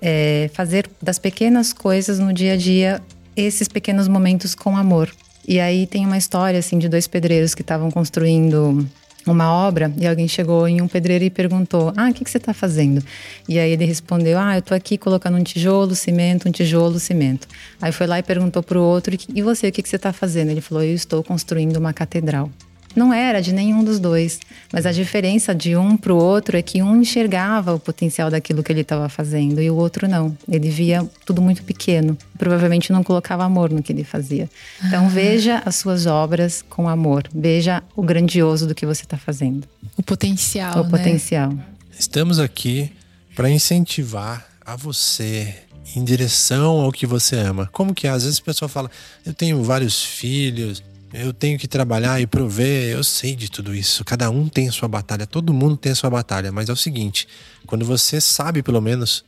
[0.00, 3.02] é fazer das pequenas coisas no dia a dia
[3.36, 5.10] esses pequenos momentos com amor.
[5.46, 8.88] E aí tem uma história assim de dois pedreiros que estavam construindo
[9.26, 12.36] uma obra e alguém chegou em um pedreiro e perguntou: Ah, o que, que você
[12.36, 13.04] está fazendo?
[13.48, 17.48] E aí ele respondeu: Ah, eu estou aqui colocando um tijolo, cimento, um tijolo, cimento.
[17.82, 20.12] Aí foi lá e perguntou para o outro: E você, o que, que você está
[20.12, 20.50] fazendo?
[20.50, 22.50] Ele falou: Eu estou construindo uma catedral.
[22.94, 24.38] Não era de nenhum dos dois,
[24.72, 28.62] mas a diferença de um para o outro é que um enxergava o potencial daquilo
[28.62, 30.36] que ele estava fazendo e o outro não.
[30.48, 32.16] Ele via tudo muito pequeno.
[32.38, 34.48] Provavelmente não colocava amor no que ele fazia.
[34.84, 35.08] Então ah.
[35.08, 37.24] veja as suas obras com amor.
[37.34, 39.66] Veja o grandioso do que você está fazendo.
[39.96, 40.80] O potencial.
[40.80, 40.90] O né?
[40.90, 41.52] potencial.
[41.98, 42.92] Estamos aqui
[43.34, 45.54] para incentivar a você
[45.94, 47.68] em direção ao que você ama.
[47.72, 48.10] Como que é?
[48.10, 48.90] Às vezes a pessoa fala:
[49.24, 50.82] "Eu tenho vários filhos,
[51.14, 54.04] eu tenho que trabalhar e prover, eu sei de tudo isso.
[54.04, 56.76] Cada um tem a sua batalha, todo mundo tem a sua batalha, mas é o
[56.76, 57.28] seguinte,
[57.66, 59.24] quando você sabe pelo menos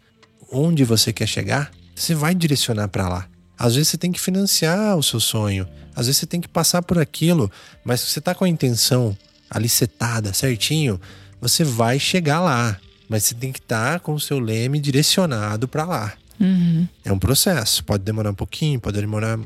[0.51, 3.29] onde você quer chegar, você vai direcionar para lá.
[3.57, 6.83] Às vezes você tem que financiar o seu sonho, às vezes você tem que passar
[6.83, 7.51] por aquilo,
[7.85, 9.17] mas se você tá com a intenção
[9.49, 11.01] ali setada, certinho,
[11.41, 12.77] você vai chegar lá,
[13.09, 16.13] mas você tem que estar tá com o seu leme direcionado para lá.
[16.41, 16.87] Uhum.
[17.05, 19.39] É um processo, pode demorar um pouquinho, pode demorar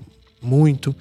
[0.42, 0.96] muito,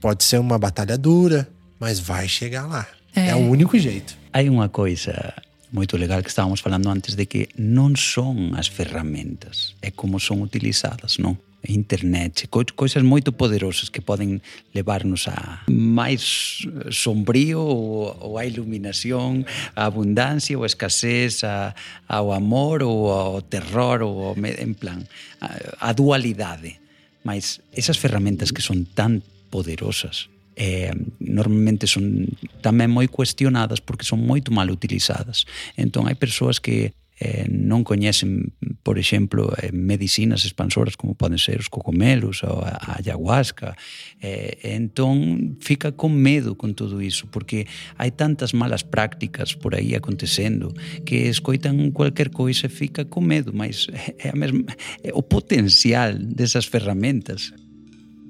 [0.00, 2.86] Pode ser uma batalha dura, mas vai chegar lá.
[3.14, 4.16] É, é o único jeito.
[4.32, 5.34] Há uma coisa
[5.72, 10.42] muito legal que estávamos falando antes de que não são as ferramentas, é como são
[10.42, 11.36] utilizadas, não?
[11.68, 14.40] internet, coisas muito poderosas que podem
[14.74, 19.44] levar-nos a mais sombrio ou, ou a iluminação,
[19.74, 21.74] a abundância ou a escassez, a,
[22.08, 25.00] ao amor ou ao terror ou ao, em plan
[25.40, 26.78] a, a dualidade.
[27.24, 29.20] Mas essas ferramentas que são tão
[29.56, 30.28] poderosas.
[30.56, 32.28] Eh, normalmente son
[32.60, 35.48] tamén moi cuestionadas porque son moito mal utilizadas.
[35.80, 38.52] Entón hai persoas que eh, non coñecen,
[38.84, 43.72] por exemplo, eh, medicinas expansoras como poden ser os cocomelos ou a, a ayahuasca.
[44.20, 47.64] Eh, entón, fica con medo con todo iso, porque
[47.96, 50.76] hai tantas malas prácticas por aí acontecendo
[51.08, 53.88] que escoitan cualquier coisa e fica con medo, mas
[54.20, 54.68] é, a mesma,
[55.00, 57.56] é o potencial desas ferramentas.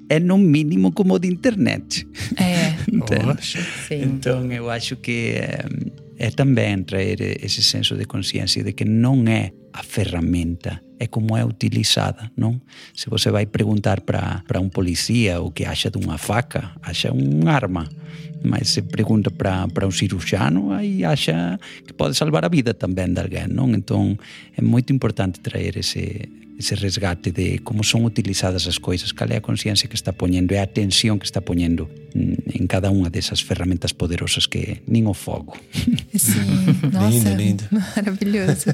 [0.09, 2.07] É no mínimo como o de internet.
[2.37, 2.75] É.
[3.91, 5.65] então eu acho que é,
[6.17, 11.37] é também trazer esse senso de consciência de que não é a ferramenta é como
[11.37, 12.59] é utilizada, não?
[12.93, 17.51] Se você vai perguntar para um policia o que acha de uma faca, acha uma
[17.51, 17.87] arma.
[18.47, 23.11] máis se pregunta para, para un ciruxano aí acha que pode salvar a vida tamén
[23.11, 23.75] de alguén, non?
[23.75, 24.17] Entón
[24.55, 29.37] é moito importante traer ese, ese resgate de como son utilizadas as coisas, cal é
[29.37, 31.85] a consciencia que está poñendo e a atención que está poñendo
[32.15, 35.53] mm, en cada unha desas ferramentas poderosas que nin o fogo.
[36.17, 36.41] Sí,
[36.95, 37.63] nossa, lindo, lindo.
[37.69, 38.73] Maravilhoso.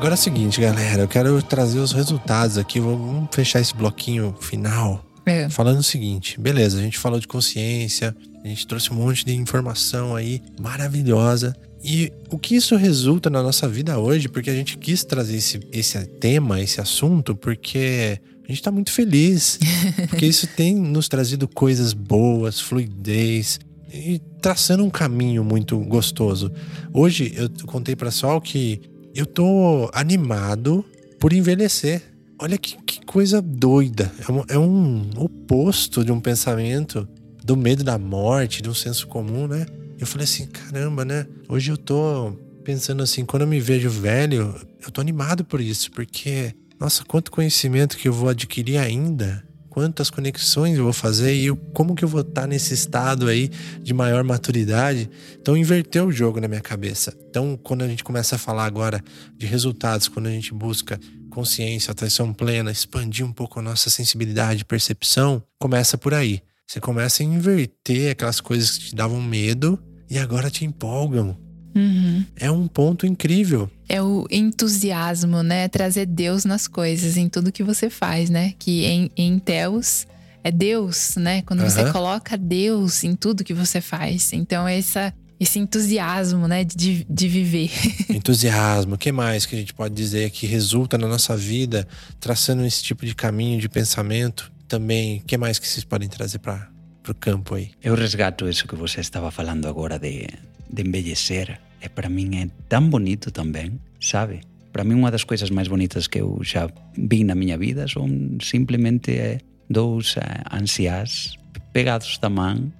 [0.00, 2.80] Agora é o seguinte, galera, eu quero trazer os resultados aqui.
[2.80, 5.46] Vamos fechar esse bloquinho final É.
[5.50, 9.34] falando o seguinte: beleza, a gente falou de consciência, a gente trouxe um monte de
[9.34, 11.54] informação aí maravilhosa.
[11.84, 15.60] E o que isso resulta na nossa vida hoje, porque a gente quis trazer esse,
[15.70, 19.58] esse tema, esse assunto, porque a gente tá muito feliz.
[20.08, 23.60] Porque isso tem nos trazido coisas boas, fluidez
[23.92, 26.50] e traçando um caminho muito gostoso.
[26.92, 28.80] Hoje eu contei para Sol que
[29.14, 30.84] eu tô animado
[31.18, 32.02] por envelhecer.
[32.38, 34.10] Olha que, que coisa doida.
[34.26, 37.06] É um, é um oposto de um pensamento
[37.44, 39.66] do medo da morte, de um senso comum, né?
[39.98, 41.26] Eu falei assim, caramba, né?
[41.48, 42.32] Hoje eu tô
[42.64, 44.54] pensando assim, quando eu me vejo velho,
[44.84, 50.10] eu tô animado por isso, porque, nossa, quanto conhecimento que eu vou adquirir ainda, quantas
[50.10, 53.48] conexões eu vou fazer e como que eu vou estar nesse estado aí
[53.80, 55.08] de maior maturidade.
[55.40, 57.16] Então, inverteu o jogo na minha cabeça.
[57.30, 59.02] Então, quando a gente começa a falar agora
[59.38, 60.98] de resultados, quando a gente busca
[61.30, 66.42] consciência, atenção plena, expandir um pouco a nossa sensibilidade, percepção, começa por aí.
[66.66, 71.49] Você começa a inverter aquelas coisas que te davam medo e agora te empolgam.
[71.74, 72.24] Uhum.
[72.36, 73.70] É um ponto incrível.
[73.88, 75.68] É o entusiasmo, né?
[75.68, 78.54] Trazer Deus nas coisas, em tudo que você faz, né?
[78.58, 80.06] Que em, em Teus
[80.42, 81.42] é Deus, né?
[81.42, 81.92] Quando você Aham.
[81.92, 84.32] coloca Deus em tudo que você faz.
[84.32, 86.64] Então, essa, esse entusiasmo, né?
[86.64, 87.70] De, de viver.
[88.08, 88.94] Entusiasmo.
[88.94, 91.86] O que mais que a gente pode dizer que resulta na nossa vida
[92.18, 94.50] traçando esse tipo de caminho de pensamento?
[94.66, 96.68] Também, o que mais que vocês podem trazer para
[97.08, 97.70] o campo aí?
[97.82, 100.28] Eu resgato isso que você estava falando agora de,
[100.72, 101.60] de envelhecer.
[101.80, 104.40] É para mim é tão bonito também, sabe?
[104.72, 108.08] Para mim uma das coisas mais bonitas que eu já vi na minha vida são
[108.40, 111.34] simplesmente eh, dois eh, anciãs
[111.72, 112.72] pegados da mão.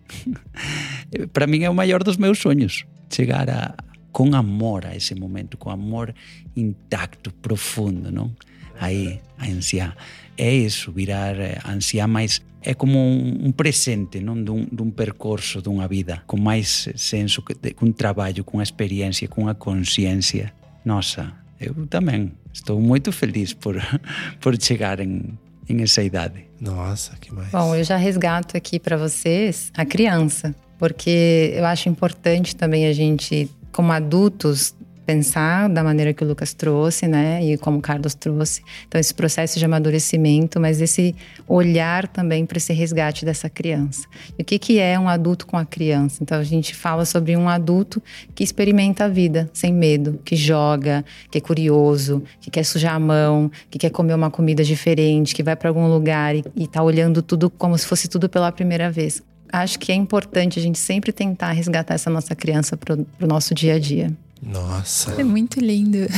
[1.33, 3.75] para mim é o maior dos meus sonhos, chegar a
[4.13, 6.15] com amor a esse momento, com amor
[6.57, 8.35] intacto, profundo, não?
[8.79, 9.95] Aí, a anciã.
[10.37, 14.43] É isso, virar eh, anciã, mas é como um, um presente não?
[14.43, 18.45] De, um, de um percurso, de uma vida, com mais senso, que- de- com trabalho,
[18.45, 20.53] com a experiência, com a consciência.
[20.85, 23.77] Nossa, eu também estou muito feliz por,
[24.41, 25.39] por chegar em,
[25.69, 26.45] em essa idade.
[26.61, 27.51] Nossa, que mais?
[27.51, 32.93] Bom, eu já resgato aqui para vocês a criança, porque eu acho importante também a
[32.93, 34.75] gente, como adultos,
[35.11, 37.45] pensar da maneira que o Lucas trouxe, né?
[37.45, 38.63] E como o Carlos trouxe.
[38.87, 41.17] Então, esse processo de amadurecimento, mas esse
[41.49, 44.07] olhar também para esse resgate dessa criança.
[44.39, 46.23] E o que, que é um adulto com a criança?
[46.23, 48.01] Então, a gente fala sobre um adulto
[48.37, 53.01] que experimenta a vida sem medo, que joga, que é curioso, que quer sujar a
[53.01, 56.83] mão, que quer comer uma comida diferente, que vai para algum lugar e, e tá
[56.83, 59.21] olhando tudo como se fosse tudo pela primeira vez.
[59.53, 63.53] Acho que é importante a gente sempre tentar resgatar essa nossa criança pro, pro nosso
[63.53, 64.17] dia a dia.
[64.43, 65.13] Nossa.
[65.13, 65.99] É muito lindo.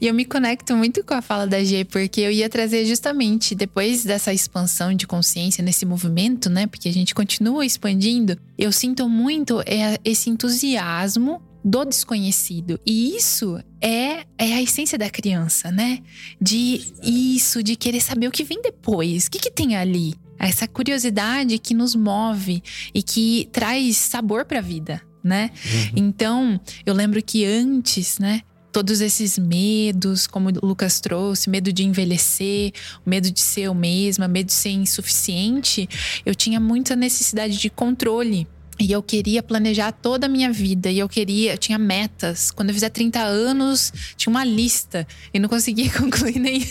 [0.00, 3.54] E eu me conecto muito com a fala da G, porque eu ia trazer justamente
[3.54, 6.66] depois dessa expansão de consciência nesse movimento, né?
[6.66, 8.38] Porque a gente continua expandindo.
[8.56, 12.80] Eu sinto muito é, esse entusiasmo do desconhecido.
[12.86, 16.00] E isso é, é a essência da criança, né?
[16.40, 19.26] De isso, de querer saber o que vem depois.
[19.26, 20.14] O que, que tem ali?
[20.38, 22.62] Essa curiosidade que nos move
[22.94, 25.50] e que traz sabor para a vida, né?
[25.94, 28.40] Então, eu lembro que antes, né?
[28.72, 32.72] Todos esses medos, como o Lucas trouxe, medo de envelhecer,
[33.04, 35.88] medo de ser eu mesma, medo de ser insuficiente,
[36.24, 38.46] eu tinha muita necessidade de controle.
[38.80, 40.88] E eu queria planejar toda a minha vida.
[40.88, 42.52] E eu queria, eu tinha metas.
[42.52, 45.06] Quando eu fizer 30 anos, tinha uma lista.
[45.34, 46.64] E não conseguia concluir nem,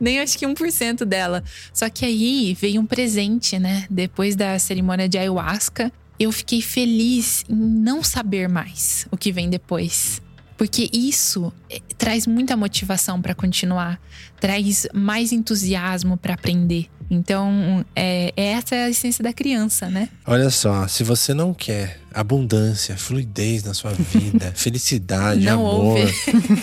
[0.00, 1.44] nem acho que 1% dela.
[1.72, 3.86] Só que aí veio um presente, né?
[3.90, 9.48] Depois da cerimônia de ayahuasca, eu fiquei feliz em não saber mais o que vem
[9.48, 10.20] depois.
[10.58, 13.98] Porque isso eh, traz muita motivação para continuar,
[14.38, 16.90] traz mais entusiasmo para aprender.
[17.10, 20.10] Então, é, essa é a essência da criança, né?
[20.26, 25.98] Olha só, se você não quer abundância, fluidez na sua vida, felicidade, Não amor,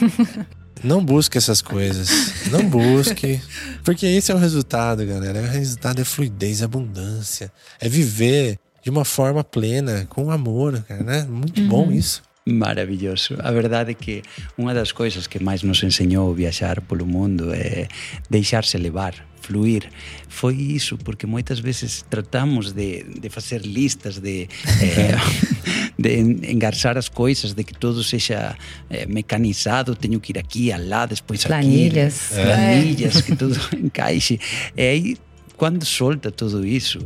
[0.84, 2.10] não busque essas coisas.
[2.52, 3.42] Não busque.
[3.84, 5.42] Porque esse é o resultado, galera.
[5.42, 7.52] O resultado é fluidez, abundância.
[7.80, 11.28] É viver de uma forma plena, com amor, cara, né?
[11.30, 11.68] Muito uhum.
[11.68, 12.24] bom isso.
[12.46, 13.36] Maravilloso.
[13.40, 14.24] A verdade é que
[14.58, 17.90] unha das coisas que máis nos enseñou viaxar polo mundo é
[18.30, 19.90] deixarse levar, fluir.
[20.30, 24.48] Foi iso, porque moitas veces tratamos de, de facer listas, de,
[24.80, 25.18] eh,
[26.00, 26.12] de
[26.50, 28.56] engarzar as coisas, de que todo sexa
[28.90, 31.52] eh, mecanizado, teño que ir aquí, alá, despois aquí.
[31.52, 32.32] Planillas.
[32.32, 34.40] Planillas, que todo encaixe.
[34.78, 35.18] E aí,
[35.58, 37.00] quando solta tudo isso,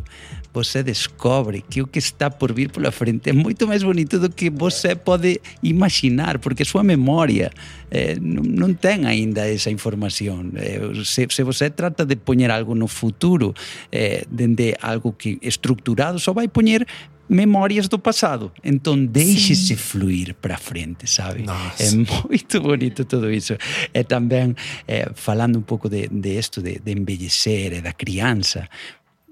[0.54, 4.30] você descobre que o que está por vir pola frente é moito máis bonito do
[4.30, 7.52] que você pode imaginar, porque a súa memoria
[7.90, 10.52] eh, non ten aínda esa información.
[10.56, 13.56] Eh, se, se você trata de poñer algo no futuro,
[13.92, 16.88] eh, dende algo que estructurado, só vai poñer
[17.32, 18.52] memorias do passado.
[18.64, 21.44] Então deixe-se fluir para frente, sabe?
[21.44, 21.84] Nossa.
[21.84, 23.56] É muito bonito tudo isso.
[23.94, 24.54] É também
[24.86, 28.68] é, eh, falando um pouco de, de isto, de, de envelhecer, é da criança.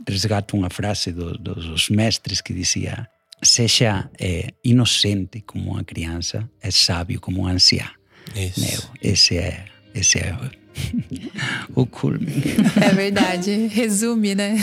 [0.07, 3.07] Resgato unha frase do, dos mestres que dicía
[3.41, 7.91] sexa eh, inocente como unha crianza e sabio como un anciá.
[8.35, 10.35] Meu, esse é, esse é
[11.75, 12.27] o culme.
[12.81, 14.61] É verdade, resume, né?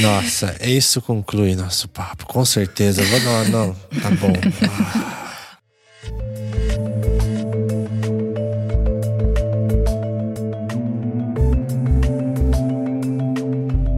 [0.00, 3.02] Nossa, isso conclui nosso papo, com certeza.
[3.20, 4.32] Não, não, tá bom.
[4.62, 5.12] Ah.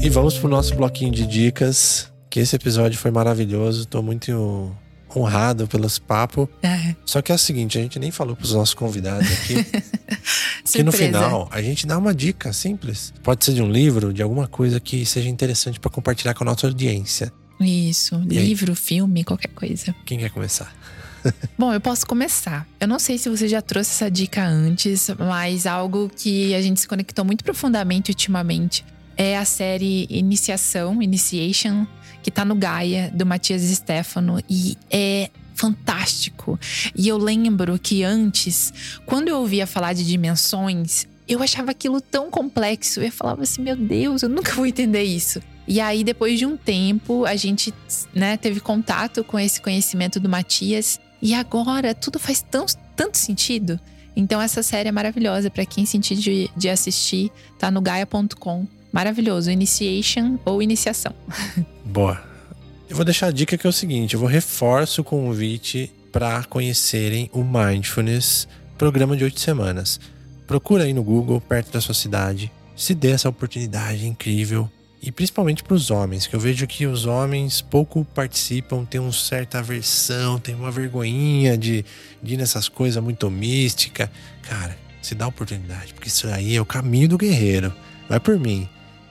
[0.09, 2.11] E vamos pro nosso bloquinho de dicas.
[2.31, 3.85] Que esse episódio foi maravilhoso.
[3.87, 4.75] Tô muito
[5.15, 6.49] honrado pelos papos.
[6.63, 6.97] É.
[7.05, 9.57] Só que é o seguinte, a gente nem falou pros nossos convidados aqui.
[10.65, 13.13] que no final a gente dá uma dica simples.
[13.23, 16.47] Pode ser de um livro, de alguma coisa que seja interessante para compartilhar com a
[16.47, 17.31] nossa audiência.
[17.61, 18.77] Isso, e livro, aí?
[18.77, 19.95] filme, qualquer coisa.
[20.07, 20.75] Quem quer começar?
[21.59, 22.67] Bom, eu posso começar.
[22.81, 26.81] Eu não sei se você já trouxe essa dica antes, mas algo que a gente
[26.81, 28.83] se conectou muito profundamente ultimamente
[29.19, 31.85] é a série Iniciação, Initiation,
[32.23, 34.41] que tá no Gaia, do Matias Stefano.
[34.49, 36.59] E é fantástico.
[36.97, 38.73] E eu lembro que antes,
[39.05, 43.01] quando eu ouvia falar de dimensões, eu achava aquilo tão complexo.
[43.01, 45.43] Eu falava assim, meu Deus, eu nunca vou entender isso.
[45.67, 47.75] E aí, depois de um tempo, a gente
[48.15, 51.01] né, teve contato com esse conhecimento do Matias.
[51.21, 52.65] E agora tudo faz tão,
[52.95, 53.81] tanto sentido.
[54.15, 57.33] Então, essa série é maravilhosa para quem sentir de, de assistir.
[57.59, 58.78] Tá no gaia.com.
[58.93, 59.51] Maravilhoso.
[59.51, 61.15] Initiation ou iniciação.
[61.85, 62.23] Boa.
[62.89, 66.43] Eu vou deixar a dica que é o seguinte: eu vou reforço o convite para
[66.45, 70.01] conhecerem o Mindfulness, programa de oito semanas.
[70.47, 72.51] Procura aí no Google, perto da sua cidade.
[72.75, 74.71] Se dê essa oportunidade incrível.
[75.01, 79.13] E principalmente para os homens, que eu vejo que os homens pouco participam, têm uma
[79.13, 81.85] certa aversão, tem uma vergonhinha de,
[82.21, 84.11] de ir nessas coisas muito mística.
[84.43, 87.73] Cara, se dá a oportunidade, porque isso aí é o caminho do guerreiro.
[88.09, 88.69] Vai por mim.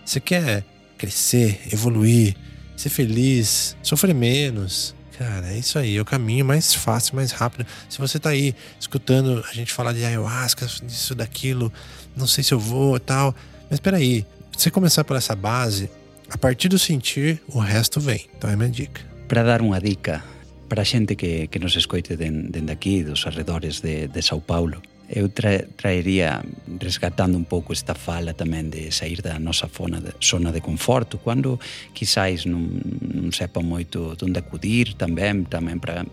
[0.07, 0.63] Você quer
[0.97, 2.33] crescer, evoluir,
[2.77, 4.95] ser feliz, sofrer menos.
[5.17, 7.67] Cara, é isso aí, é o caminho mais fácil, mais rápido.
[7.89, 11.73] Se você tá aí escutando a gente falar de ayahuasca, disso, daquilo,
[12.15, 13.35] não sei se eu vou tal.
[13.69, 15.89] Mas peraí, se você começar por essa base,
[16.29, 18.27] a partir do sentir, o resto vem.
[18.37, 19.01] Então é minha dica.
[19.27, 20.23] Para dar uma dica
[20.69, 24.81] para a gente que, que nos escoite dentro aqui, dos arredores de, de São Paulo,
[25.09, 26.41] eu tra traería
[26.79, 31.17] resgatando un pouco esta fala tamén de sair da nosa zona de, zona de conforto
[31.21, 31.59] quando
[31.95, 36.03] quizáis non, non sepa moito onde acudir tamén tamén para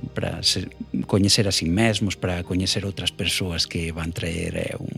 [1.10, 4.93] coñecer a si sí mesmos para coñecer outras persoas que van traer eh, un,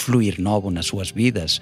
[0.00, 1.60] fluir novo nas súas vidas,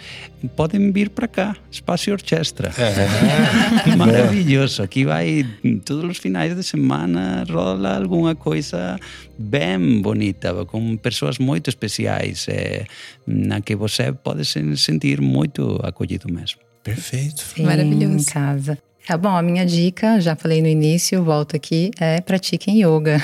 [0.56, 2.72] poden vir para cá, Espacio Orchestra.
[2.78, 3.96] É.
[3.96, 5.44] Maravilloso, aquí vai
[5.84, 8.98] todos os finais de semana rola algunha coisa
[9.38, 12.86] ben bonita, con persoas moito especiais, eh,
[13.26, 16.60] na que você pode se sentir moito acollido mesmo.
[16.82, 17.42] Perfeito.
[17.42, 18.16] Sim, Maravilhoso.
[18.16, 18.78] Em casa.
[19.10, 23.16] É bom, a minha dica, já falei no início, volto aqui, é pratiquem yoga.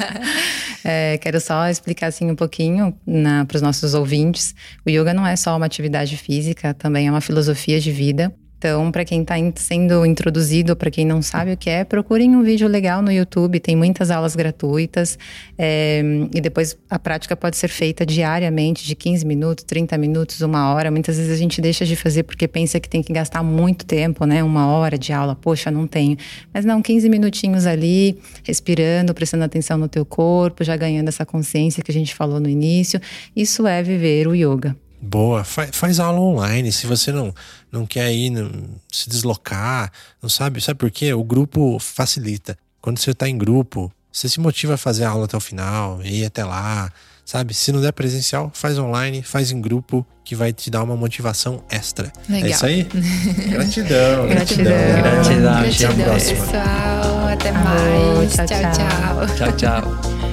[0.82, 2.98] é, quero só explicar assim um pouquinho
[3.46, 4.54] para os nossos ouvintes.
[4.82, 8.34] O yoga não é só uma atividade física, também é uma filosofia de vida.
[8.64, 12.42] Então, para quem está sendo introduzido, para quem não sabe o que é, procurem um
[12.42, 15.18] vídeo legal no YouTube, tem muitas aulas gratuitas.
[15.58, 16.02] É,
[16.34, 20.90] e depois a prática pode ser feita diariamente, de 15 minutos, 30 minutos, uma hora.
[20.90, 24.24] Muitas vezes a gente deixa de fazer porque pensa que tem que gastar muito tempo,
[24.24, 24.42] né?
[24.42, 26.16] Uma hora de aula, poxa, não tenho.
[26.50, 31.82] Mas não, 15 minutinhos ali, respirando, prestando atenção no teu corpo, já ganhando essa consciência
[31.82, 32.98] que a gente falou no início.
[33.36, 34.74] Isso é viver o yoga.
[35.04, 36.72] Boa, faz, faz aula online.
[36.72, 37.32] Se você não,
[37.70, 38.50] não quer ir não,
[38.90, 39.92] se deslocar,
[40.22, 41.12] não sabe, sabe por quê?
[41.12, 42.56] O grupo facilita.
[42.80, 46.02] Quando você está em grupo, você se motiva a fazer a aula até o final,
[46.02, 46.90] ir até lá,
[47.24, 47.52] sabe?
[47.52, 51.62] Se não der presencial, faz online, faz em grupo, que vai te dar uma motivação
[51.70, 52.10] extra.
[52.28, 52.48] Legal.
[52.48, 52.84] É isso aí?
[53.50, 54.64] gratidão, gratidão.
[54.64, 56.46] Gratidão, Gratidão, Até a próxima.
[56.46, 57.28] pessoal.
[57.28, 58.34] Até mais.
[58.34, 59.36] tchau, tchau.
[59.36, 59.36] tchau.
[59.36, 59.58] tchau.
[59.58, 60.23] Chao.